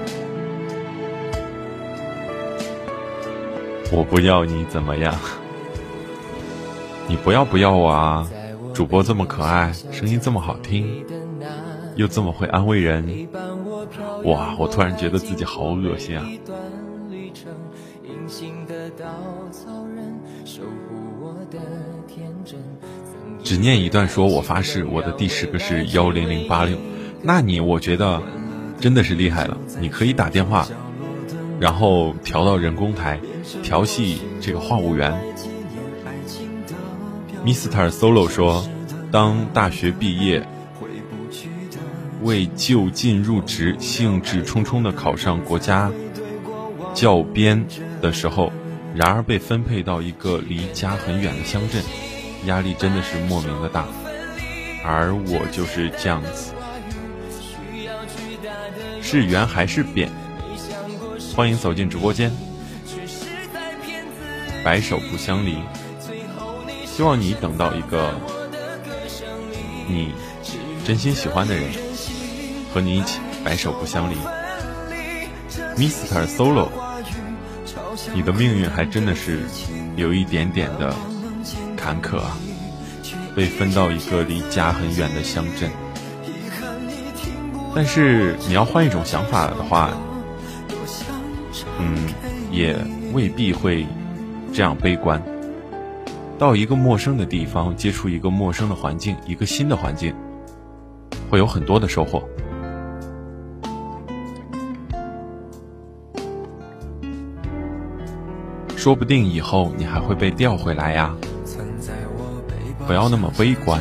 [3.91, 5.13] 我不要你怎么样？
[7.09, 8.31] 你不要不要我啊！
[8.81, 11.05] 主播这么可爱，声音这么好听，
[11.97, 13.29] 又这么会安慰人，
[14.25, 14.57] 哇！
[14.59, 16.27] 我突然觉得自己好恶心啊！
[23.45, 26.75] 只念一段，说我发誓，我的第十个是幺零零八六。
[27.21, 28.23] 那你我觉得
[28.81, 29.59] 真的是厉害了。
[29.79, 30.67] 你可以打电话，
[31.61, 33.21] 然后调到人工台，
[33.63, 35.13] 调戏这个话务员。
[37.45, 37.91] Mr.
[37.91, 38.65] Solo 说，
[39.11, 40.47] 当大学毕业，
[42.23, 45.91] 为就近入职，兴致冲冲地考上国家
[46.95, 47.65] 教编
[48.03, 48.53] 的时候，
[48.95, 51.83] 然而被分配到一个离家很远的乡镇。
[52.47, 53.87] 压力真的是莫名的大，
[54.85, 56.53] 而我就是这样子，
[59.03, 60.11] 是圆还是扁？
[61.37, 62.31] 欢迎走进直播间，
[64.63, 65.57] 白首不相离。
[67.01, 68.13] 希望你等到一个
[69.89, 70.13] 你
[70.85, 71.65] 真心喜欢的人，
[72.75, 74.17] 和你一起白首不相离。
[75.79, 76.27] Mr.
[76.27, 76.69] Solo，
[78.13, 79.41] 你的命运还真的是
[79.97, 80.95] 有一点点的。
[81.75, 82.37] 坎坷啊，
[83.35, 85.71] 被分到一个离家很远的乡镇。
[87.75, 89.91] 但是你要换一种想法的话，
[91.79, 92.07] 嗯，
[92.53, 92.77] 也
[93.15, 93.87] 未必会
[94.53, 95.19] 这样悲观。
[96.41, 100.15] 到一个陌生的地方，接触一个陌生的环境，一个新的环境，
[101.29, 102.27] 会有很多的收获。
[108.75, 111.15] 说不定以后你还会被调回来呀。
[112.87, 113.79] 不要那么悲观，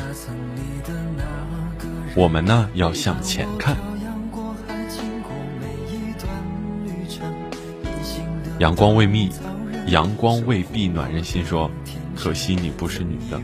[2.13, 3.77] 我们呢要向前看。
[8.59, 9.29] 阳光未密，
[9.87, 11.45] 阳光未必暖人心。
[11.45, 11.71] 说，
[12.21, 13.39] 可惜你不是女的，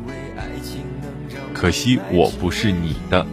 [1.53, 3.25] 可惜我不是你的。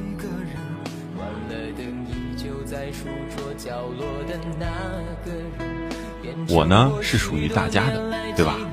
[6.48, 8.56] 我呢是属于大家的，对吧？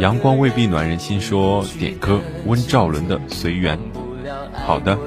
[0.00, 3.78] 阳光未必暖人心，说点歌温兆伦的《随缘》。
[4.54, 4.98] 好的。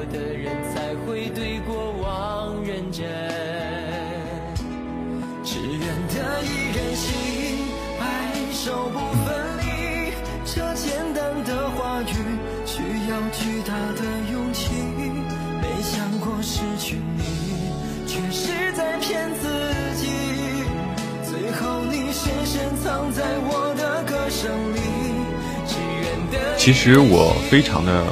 [26.66, 28.04] 其实我非常的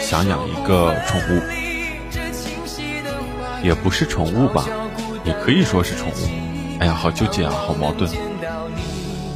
[0.00, 1.40] 想养一个宠物，
[3.62, 4.66] 也不是宠物吧，
[5.24, 6.80] 也可以说是宠物。
[6.80, 8.10] 哎呀，好纠结啊，好矛盾。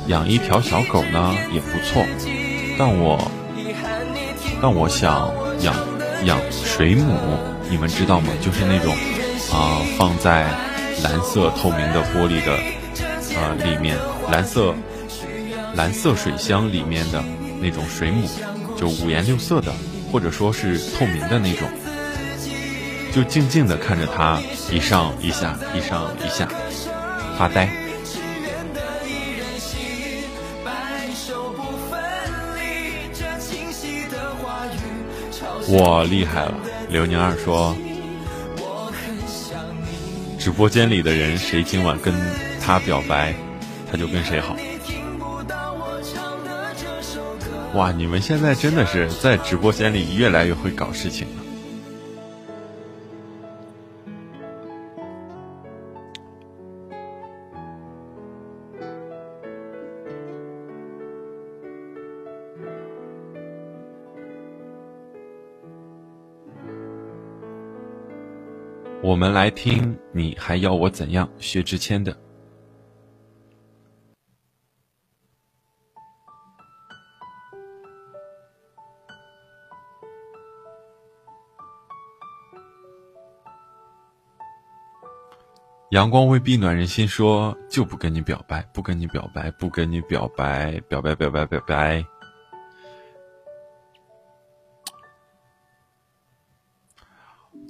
[0.08, 2.04] 养一条小狗呢也不错，
[2.76, 3.30] 但我
[4.60, 5.72] 但我想养
[6.24, 7.14] 养水母，
[7.70, 8.32] 你们知道吗？
[8.42, 8.92] 就是那种
[9.52, 10.44] 啊放在
[11.04, 12.52] 蓝色透明的玻璃的
[13.38, 13.96] 啊里面，
[14.32, 14.74] 蓝色
[15.76, 17.22] 蓝色水箱里面的
[17.60, 18.28] 那种水母。
[18.76, 19.72] 就五颜六色的，
[20.12, 21.68] 或者说是透明的那种，
[23.12, 24.40] 就静静的看着它
[24.70, 26.48] 一上一下，一上一下，
[27.38, 27.68] 发呆。
[35.70, 36.54] 哇，厉害了！
[36.88, 37.76] 刘宁二说，
[40.38, 42.14] 直播间里的人谁今晚跟
[42.64, 43.34] 他表白，
[43.90, 44.54] 他就跟谁好。
[47.76, 51.42] 哇，你们现在真的是在直播间里越来越会搞事情了。
[69.02, 71.28] 我们来听，你还要我怎样？
[71.38, 72.16] 薛之谦的。
[85.90, 92.04] 阳光未必暖人心，说就不跟你表白，不跟你表白，不跟你表白，表白表白表白。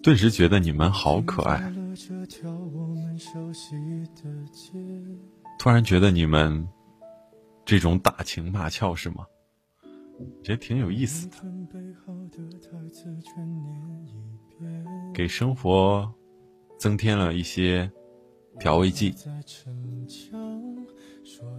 [0.02, 1.60] 顿时觉得你们好可爱，
[5.58, 6.66] 突然觉得你们
[7.66, 9.26] 这种打情骂俏是吗？
[10.42, 11.36] 觉得挺有意思的，
[15.12, 16.10] 给生活
[16.78, 17.90] 增添了一些
[18.58, 19.14] 调味剂。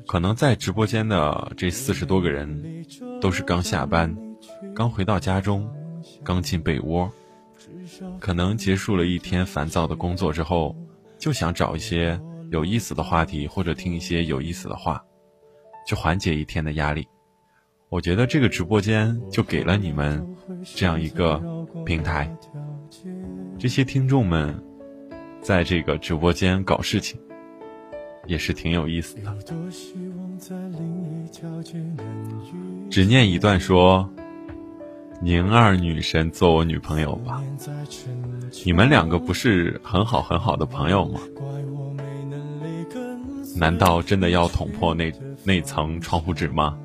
[0.08, 2.86] 可能在直播间的这四十多个人，
[3.20, 4.16] 都是刚下班，
[4.74, 5.70] 刚回到家中，
[6.24, 7.12] 刚进被窝，
[8.20, 10.76] 可能结束了一天烦躁的工作之后，
[11.18, 12.20] 就想找一些
[12.50, 15.04] 有意思的话题，或者听一些有意思的话，
[15.86, 17.06] 去缓解一天的压力。
[17.90, 20.26] 我觉得这个直播间就给了你们
[20.76, 21.42] 这样一个
[21.86, 22.34] 平台，
[23.60, 24.62] 这些听众们
[25.48, 27.18] 在这个直播间搞事情，
[28.26, 29.34] 也是挺有意思的。
[32.90, 34.10] 只念一段说
[35.24, 37.42] ：“宁二女神做我女朋友吧。”
[38.66, 41.22] 你们两个不是很好很好的朋友吗？
[43.56, 45.10] 难道真的要捅破那
[45.46, 46.78] 那层窗户纸吗？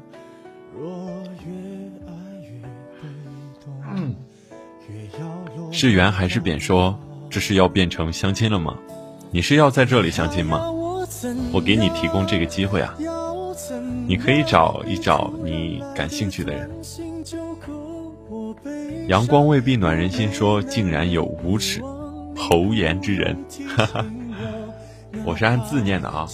[5.73, 6.61] 是圆还是扁？
[6.61, 6.97] 说
[7.33, 8.77] 这是要变成相亲了吗？
[9.31, 10.71] 你是要在这里相亲吗？
[11.51, 12.95] 我给你提供这个机会啊！
[14.07, 16.71] 你可以找一找你感兴趣的人。
[19.09, 21.81] 阳光未必暖人心，说竟然有无耻
[22.37, 23.35] 侯言之人，
[23.77, 24.05] 哈哈！
[25.25, 26.29] 我是按字念的啊。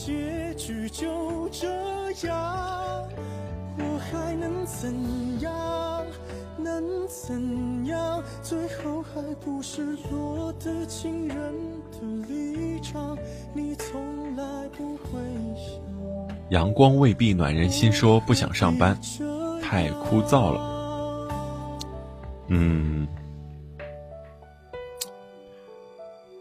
[9.44, 11.36] 不是落得情人
[11.92, 13.16] 的立场？
[13.54, 14.44] 你从来
[14.76, 15.18] 不会
[15.56, 16.38] 想。
[16.50, 18.98] 阳光未必暖人心，说不想上班，
[19.62, 21.28] 太枯燥了。
[22.48, 23.06] 嗯，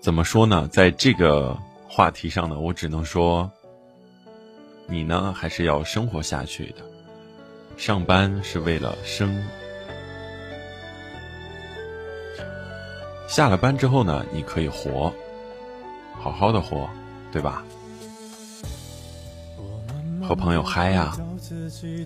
[0.01, 0.67] 怎么说呢？
[0.69, 1.57] 在这个
[1.89, 3.49] 话题上呢，我只能说，
[4.87, 6.77] 你呢还是要生活下去的。
[7.75, 9.43] 上班是为了生。
[13.27, 15.13] 下了班之后呢，你可以活，
[16.19, 16.89] 好好的活，
[17.31, 17.63] 对吧？
[20.23, 21.15] 和朋友嗨呀，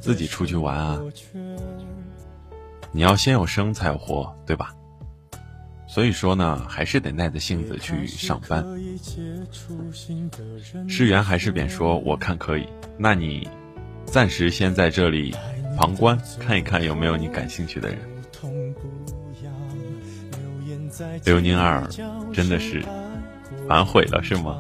[0.02, 1.00] 自己出去玩啊。
[2.92, 4.74] 你要先有生才有活，对吧？
[5.88, 8.66] 所以说呢，还是得耐着性子去上班。
[10.88, 11.70] 是圆还是扁？
[11.70, 12.68] 说我看可以。
[12.98, 13.48] 那你
[14.06, 15.36] 暂时先在这里
[15.78, 17.98] 旁观，看一看有没有你感兴趣的人。
[21.26, 21.88] 刘宁儿
[22.34, 22.84] 真的是
[23.68, 24.58] 反悔了是吗？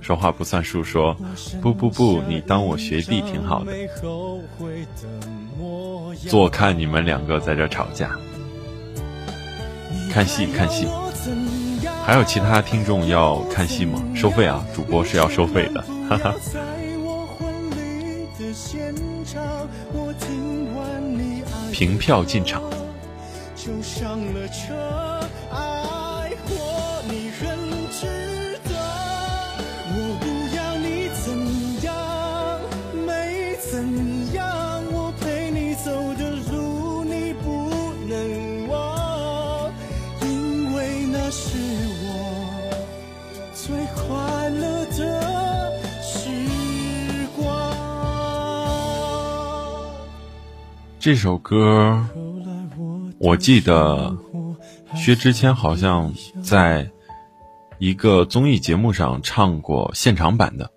[0.00, 1.14] 说话不算数，说
[1.60, 3.72] 不不不，你当我学弟挺好的。
[6.26, 8.18] 坐看你们两个在这吵架，
[10.10, 10.88] 看戏看戏。
[12.02, 14.02] 还有其他听众要看戏吗？
[14.16, 16.34] 收费啊，主播是要收费的，哈哈。
[21.70, 22.62] 凭票进场。
[51.00, 52.06] 这首歌，
[53.18, 54.14] 我记得
[54.94, 56.12] 薛之谦好像
[56.42, 56.90] 在
[57.78, 60.70] 一个综艺节目上唱过现场版的，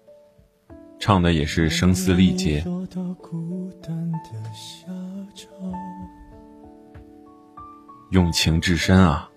[0.98, 2.64] 唱的也是声嘶力竭，
[8.12, 9.30] 用情至深啊。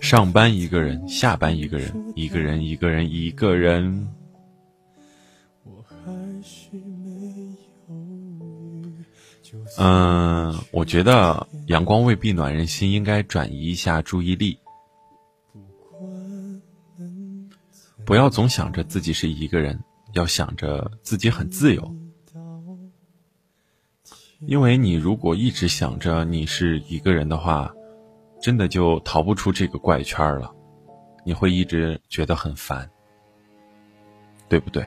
[0.00, 4.08] 上班一个人，下班一个人，一个人一个人一个人。
[9.76, 14.58] 嗯，我觉得阳光未必暖人心，应该转移一下注意力，
[18.04, 19.82] 不要总想着自己是一个人，
[20.12, 21.96] 要想着自己很自由。
[24.46, 27.72] 因为你如果一直想着你是一个人的话，
[28.40, 30.54] 真的就逃不出这个怪圈了，
[31.24, 32.88] 你会一直觉得很烦，
[34.48, 34.86] 对不对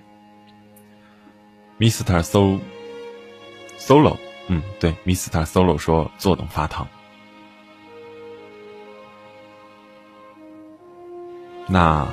[1.77, 2.21] ？Mr.
[2.21, 2.59] So
[3.77, 4.17] Solo。
[4.47, 5.45] 嗯，对，Mr.
[5.45, 6.87] Solo 说坐等发糖。
[11.67, 12.07] 那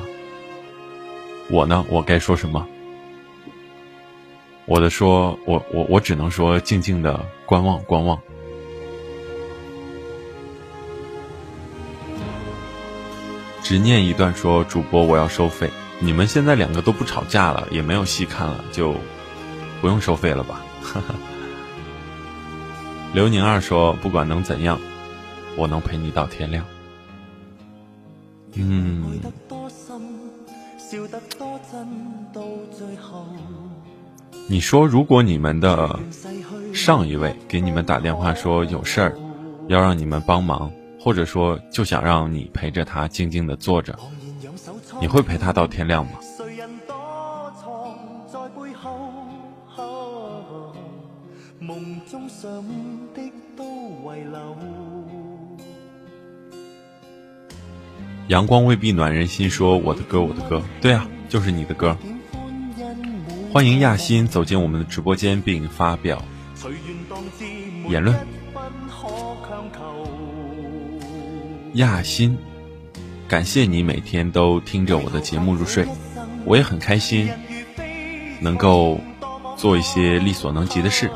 [1.48, 1.85] 我呢？
[1.89, 2.66] 我该说什么？
[4.66, 8.19] 我的说，我我我只能说静静的观望观望。
[13.62, 15.70] 执念一段说，主播我要收费。
[16.01, 18.94] 你们现在两个都不吵架了，也没有戏看了，就
[19.81, 20.65] 不用收费了吧？
[23.15, 24.77] 刘宁二说，不管能怎样，
[25.57, 26.65] 我能陪你到天亮。
[28.55, 29.20] 嗯。
[34.49, 35.97] 你说，如果你们的
[36.74, 39.16] 上一位给你们打电话说有事儿，
[39.69, 40.69] 要让你们帮忙，
[40.99, 43.97] 或者说就想让你陪着他静静的坐着，
[45.01, 46.15] 你会陪他到天亮吗？
[58.28, 61.94] 阳光未必暖人心，说我的歌，我的歌，对啊，就是你的歌。
[63.52, 66.22] 欢迎亚欣走进我们的直播间并发表
[67.88, 68.16] 言论。
[71.74, 72.38] 亚欣，
[73.28, 75.86] 感谢你每天都听着我的节目入睡，
[76.46, 77.28] 我也很开心，
[78.40, 78.98] 能够
[79.59, 81.10] 做一些力所能及的事，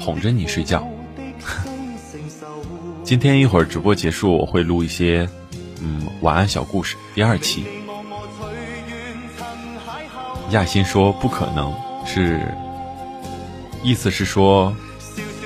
[0.00, 0.84] 哄着你睡觉。
[3.08, 5.26] 今天一会儿直播结束，我会录一些
[5.80, 7.64] 嗯晚安小故事第二期。
[10.50, 11.74] 亚欣说：“不可能，
[12.04, 12.38] 是
[13.82, 14.76] 意思是说，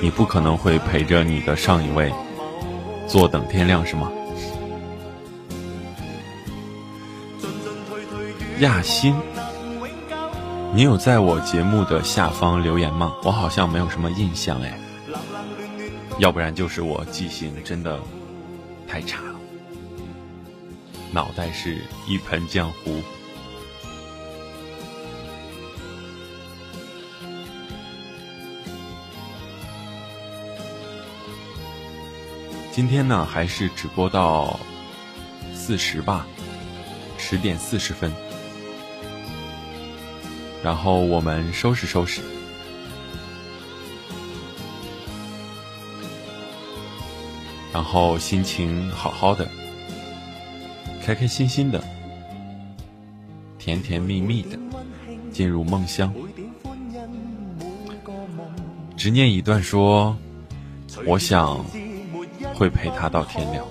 [0.00, 2.12] 你不可能会陪着你的上一位
[3.06, 4.10] 坐等天亮，是吗？”
[8.58, 9.14] 亚欣，
[10.74, 13.12] 你有在我节目的下方留言吗？
[13.22, 14.76] 我好像没有什么印象哎，
[16.18, 18.00] 要不然就是我记性真的
[18.86, 19.40] 太差了，
[21.10, 23.02] 脑袋是一盆浆糊。
[32.70, 34.58] 今天呢，还是直播到
[35.54, 36.26] 四十吧，
[37.18, 38.10] 十点四十分。
[40.62, 42.22] 然后我们收拾收拾，
[47.72, 49.48] 然后心情好好的，
[51.02, 51.82] 开开心心的，
[53.58, 54.58] 甜甜蜜蜜的
[55.32, 56.12] 进入梦乡。
[58.96, 60.16] 执念一段说
[61.06, 61.64] ：“我想。”
[62.54, 63.66] 会陪他到天亮，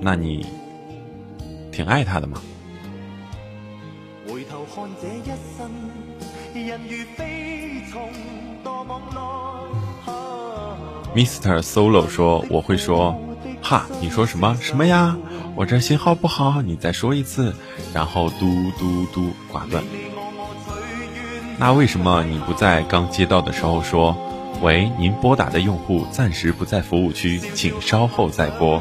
[0.00, 0.44] 那你
[1.70, 2.42] 挺爱他的吗
[4.26, 5.22] 回头看这一
[5.56, 5.70] 生
[11.14, 11.60] ？Mr.
[11.62, 13.18] Solo 说：“我会说，
[13.62, 15.16] 哈，你说什么什么呀？
[15.54, 17.54] 我这信号不好，你再说一次。”
[17.92, 19.84] 然后嘟嘟嘟挂断。
[21.58, 24.16] 那为什么你不在刚接到的时候说？
[24.60, 28.80] 喂，您拨打的用户暂时不在服务区，请稍后再拨。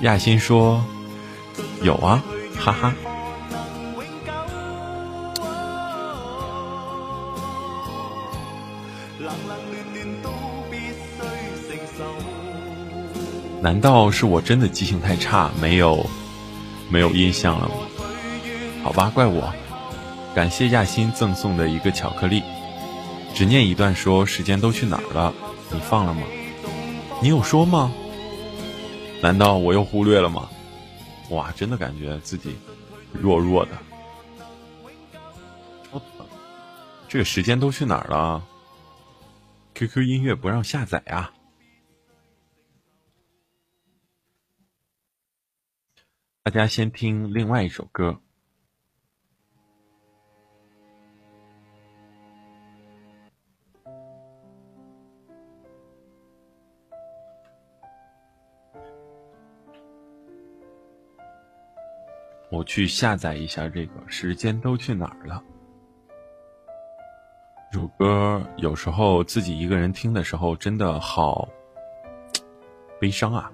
[0.00, 0.82] 亚欣说
[1.82, 2.22] ：“有啊，
[2.58, 2.94] 哈哈。”
[13.64, 16.04] 难道是我真的记性太差，没有
[16.90, 17.74] 没有印象了吗？
[18.82, 19.54] 好吧，怪我。
[20.34, 22.42] 感谢亚欣赠送的一个巧克力，
[23.34, 25.32] 只念一段说时间都去哪儿了？
[25.70, 26.20] 你放了吗？
[27.22, 27.90] 你有说吗？
[29.22, 30.50] 难道我又忽略了吗？
[31.30, 32.58] 哇，真的感觉自己
[33.14, 33.70] 弱弱的。
[37.08, 38.44] 这个时间都去哪儿了
[39.74, 41.32] ？QQ 音乐不让下载啊！
[46.44, 48.20] 大家先听另外一首歌。
[62.50, 65.42] 我去下载一下这个时间都去哪儿了。
[67.72, 71.48] 这首歌有时候自己一个人听的时候，真的好
[73.00, 73.50] 悲伤啊。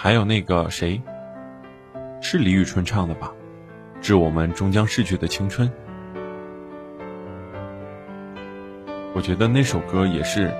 [0.00, 1.02] 还有那个谁，
[2.20, 3.32] 是李宇春唱的吧？
[4.00, 5.68] 致我们终将逝去的青春。
[9.12, 10.54] 我觉得那首歌也是。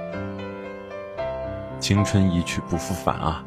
[1.78, 3.44] 青春一去不复返啊！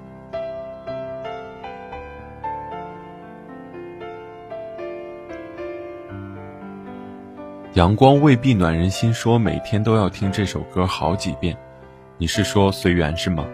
[7.73, 11.57] 阳光未必暖人心，说每天都要听这首歌好几遍。
[12.17, 13.45] 你是说随缘是吗？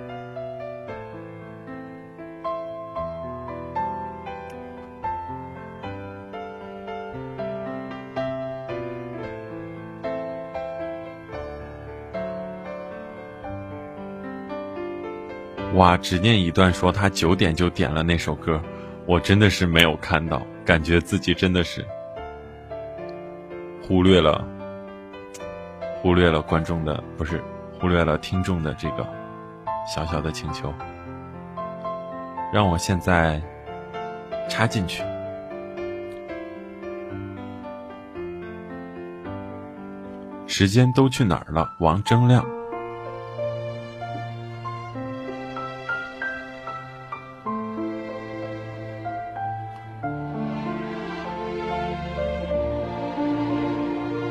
[15.77, 18.59] 哇，只念一段说他九点就点了那首歌，
[19.05, 21.85] 我真的是没有看到，感觉自己真的是。
[23.83, 24.43] 忽略了，
[26.01, 27.43] 忽略了观众的不是，
[27.79, 29.07] 忽略了听众的这个
[29.87, 30.73] 小小的请求，
[32.51, 33.39] 让我现在
[34.49, 35.03] 插进去。
[40.47, 41.69] 时间都去哪儿了？
[41.79, 42.43] 王铮亮。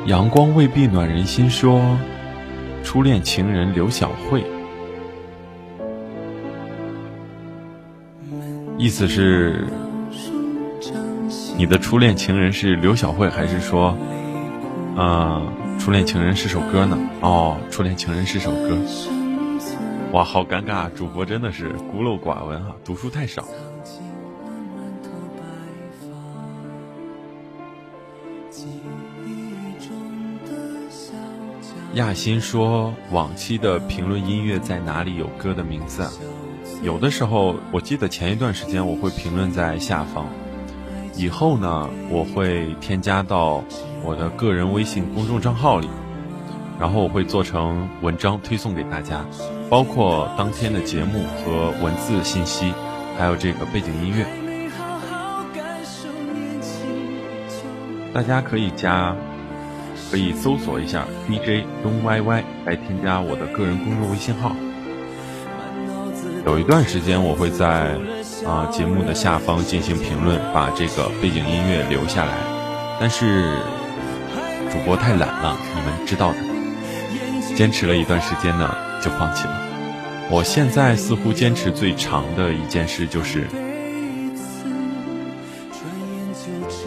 [0.07, 1.81] 阳光未必暖人心，说
[2.81, 4.41] 初恋情人刘小慧，
[8.77, 9.67] 意思是
[11.57, 13.97] 你的初恋情人是刘小慧，还是说，
[14.95, 15.41] 啊，
[15.77, 16.97] 初恋情人是首歌呢？
[17.19, 18.77] 哦，初恋情人是首歌，
[20.13, 23.43] 哇，好尴尬，主播真的是孤陋寡闻啊，读书太少。
[31.97, 36.11] 亚欣说：“往期的评论音乐在哪里有歌的名字啊？
[36.83, 40.27] 有的时候，我记得前一段时间我会评论在下方，
[41.15, 43.63] 以后呢，我会添加到
[44.03, 45.89] 我的个人微信公众账号里，
[46.79, 49.25] 然后我会做成文章推送给大家，
[49.67, 52.71] 包括当天的节目和文字信息，
[53.17, 54.23] 还有这个背景音乐，
[58.13, 59.15] 大家可以加。”
[60.09, 64.55] 可以搜索一下 DJ 东 YY 来添加我的个人公众微信号。
[66.45, 67.97] 有一段时间我会在
[68.45, 72.37] 啊节目的下方进行评论，把这个背景音乐留下来。
[72.99, 73.59] 但是
[74.71, 76.37] 主播太懒了，你们知道的。
[77.55, 78.73] 坚持了一段时间呢，
[79.03, 79.61] 就放弃了。
[80.29, 83.45] 我现在似乎坚持最长的一件事就是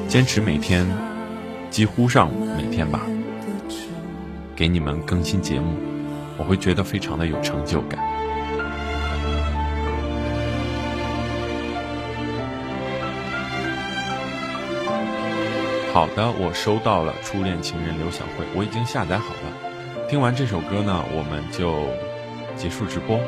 [0.09, 0.87] 坚持每天。
[1.71, 3.01] 几乎上每天吧，
[4.61, 5.75] 给你们更新节目，
[6.37, 7.99] 我会觉得非常的有成就感。
[15.95, 20.07] 好的，我收到了初恋情人刘小慧，我已经下载好了。
[20.11, 21.87] 听完这首歌呢，我们就
[22.55, 23.19] 结束直播。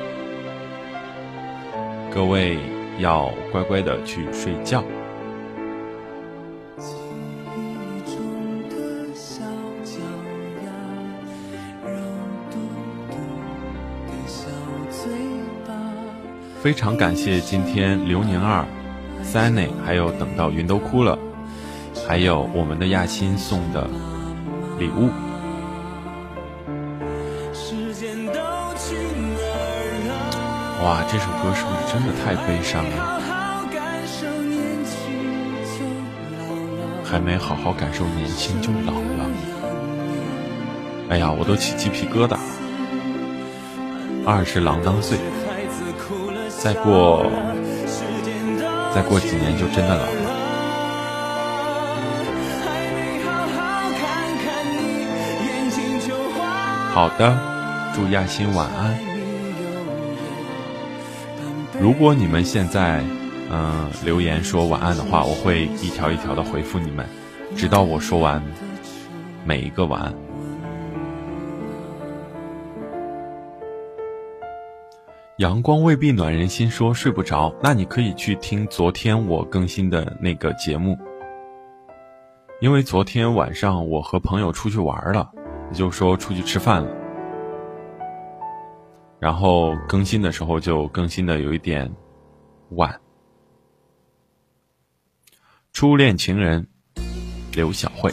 [2.13, 2.59] 各位
[2.99, 4.85] 要乖乖的去睡觉。
[16.63, 18.65] 非常感谢今天刘宁二、
[19.25, 21.19] Sunny，还有等到云都哭了，
[22.07, 23.85] 还有我们的亚欣送的
[24.79, 25.09] 礼物。
[30.85, 33.21] 哇，这首歌是不是真的太悲伤了？
[37.03, 39.29] 还没好好感受年轻就老了。
[41.09, 42.41] 哎呀，我都起鸡皮疙瘩了。
[44.25, 45.19] 二是郎当岁。
[46.63, 47.27] 再过，
[48.95, 50.11] 再过几年就真的老了。
[56.95, 57.37] 好的，
[57.93, 58.97] 祝亚欣晚安。
[61.81, 63.03] 如果你们现在
[63.51, 67.05] 嗯留言说晚安的话，我会一条一条的回复你们，
[67.57, 68.41] 直到我说完
[69.45, 70.15] 每一个晚安。
[75.39, 80.97] 阳光未必暖人心，说睡不着，那你可以去听昨天我更新的那个节目，
[82.61, 85.33] 因为昨天晚上我和朋友出去玩了，
[85.71, 86.91] 也就说出去吃饭了，
[89.19, 91.91] 然后更新的时候就更新的有一点
[92.73, 93.01] 晚。
[95.73, 96.69] 初恋情人
[97.55, 98.13] 刘晓慧，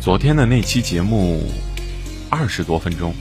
[0.00, 1.42] 昨天的那期节目
[2.30, 3.14] 二十多分钟。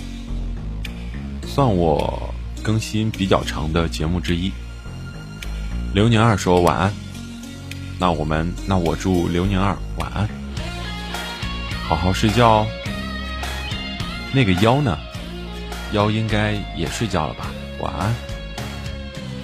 [1.55, 4.51] 算我更新比较长的节目之一。
[5.93, 6.91] 刘宁二说晚安，
[7.99, 10.27] 那我们那我祝刘宁二晚安，
[11.87, 12.67] 好好睡觉哦。
[14.33, 14.97] 那个妖呢？
[15.91, 17.45] 妖应该也睡觉了吧？
[17.79, 18.11] 晚安。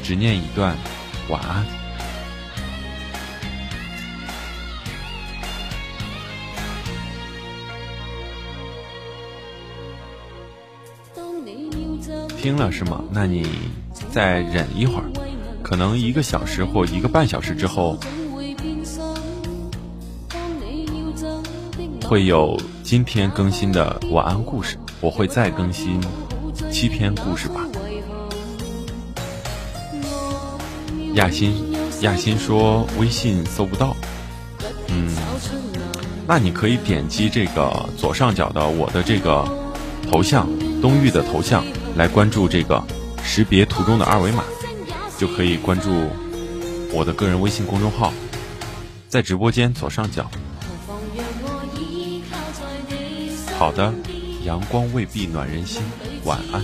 [0.02, 0.76] 执念一段，
[1.30, 1.79] 晚安。
[12.40, 13.04] 听了是吗？
[13.12, 13.46] 那你
[14.12, 15.04] 再忍一会儿，
[15.62, 18.00] 可能一个小时或一个半小时之后，
[22.06, 26.02] 会有今天更新的晚安故事，我会再更新
[26.72, 27.68] 七篇故事吧。
[31.16, 31.54] 亚欣，
[32.02, 33.94] 亚欣说微信搜不到，
[34.88, 35.14] 嗯，
[36.26, 39.46] 那你可以点击这个左上角的我的这个
[40.10, 40.48] 头像，
[40.82, 42.82] 东玉的头像，来关注这个
[43.24, 44.44] 识别图中的二维码，
[45.18, 46.10] 就可以关注
[46.94, 48.14] 我的个人微信公众号，
[49.08, 50.30] 在直播间左上角。
[53.58, 53.94] 好的，
[54.46, 55.82] 阳光未必暖人心，
[56.24, 56.64] 晚安。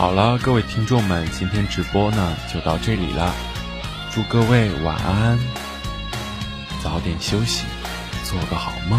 [0.00, 3.34] 好了，各位听众们，今天直播呢就到这里了。
[4.10, 5.38] 祝各位晚安，
[6.82, 7.66] 早点休息，
[8.24, 8.98] 做个好梦。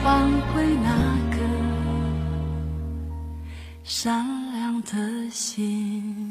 [4.03, 6.30] 善良的心。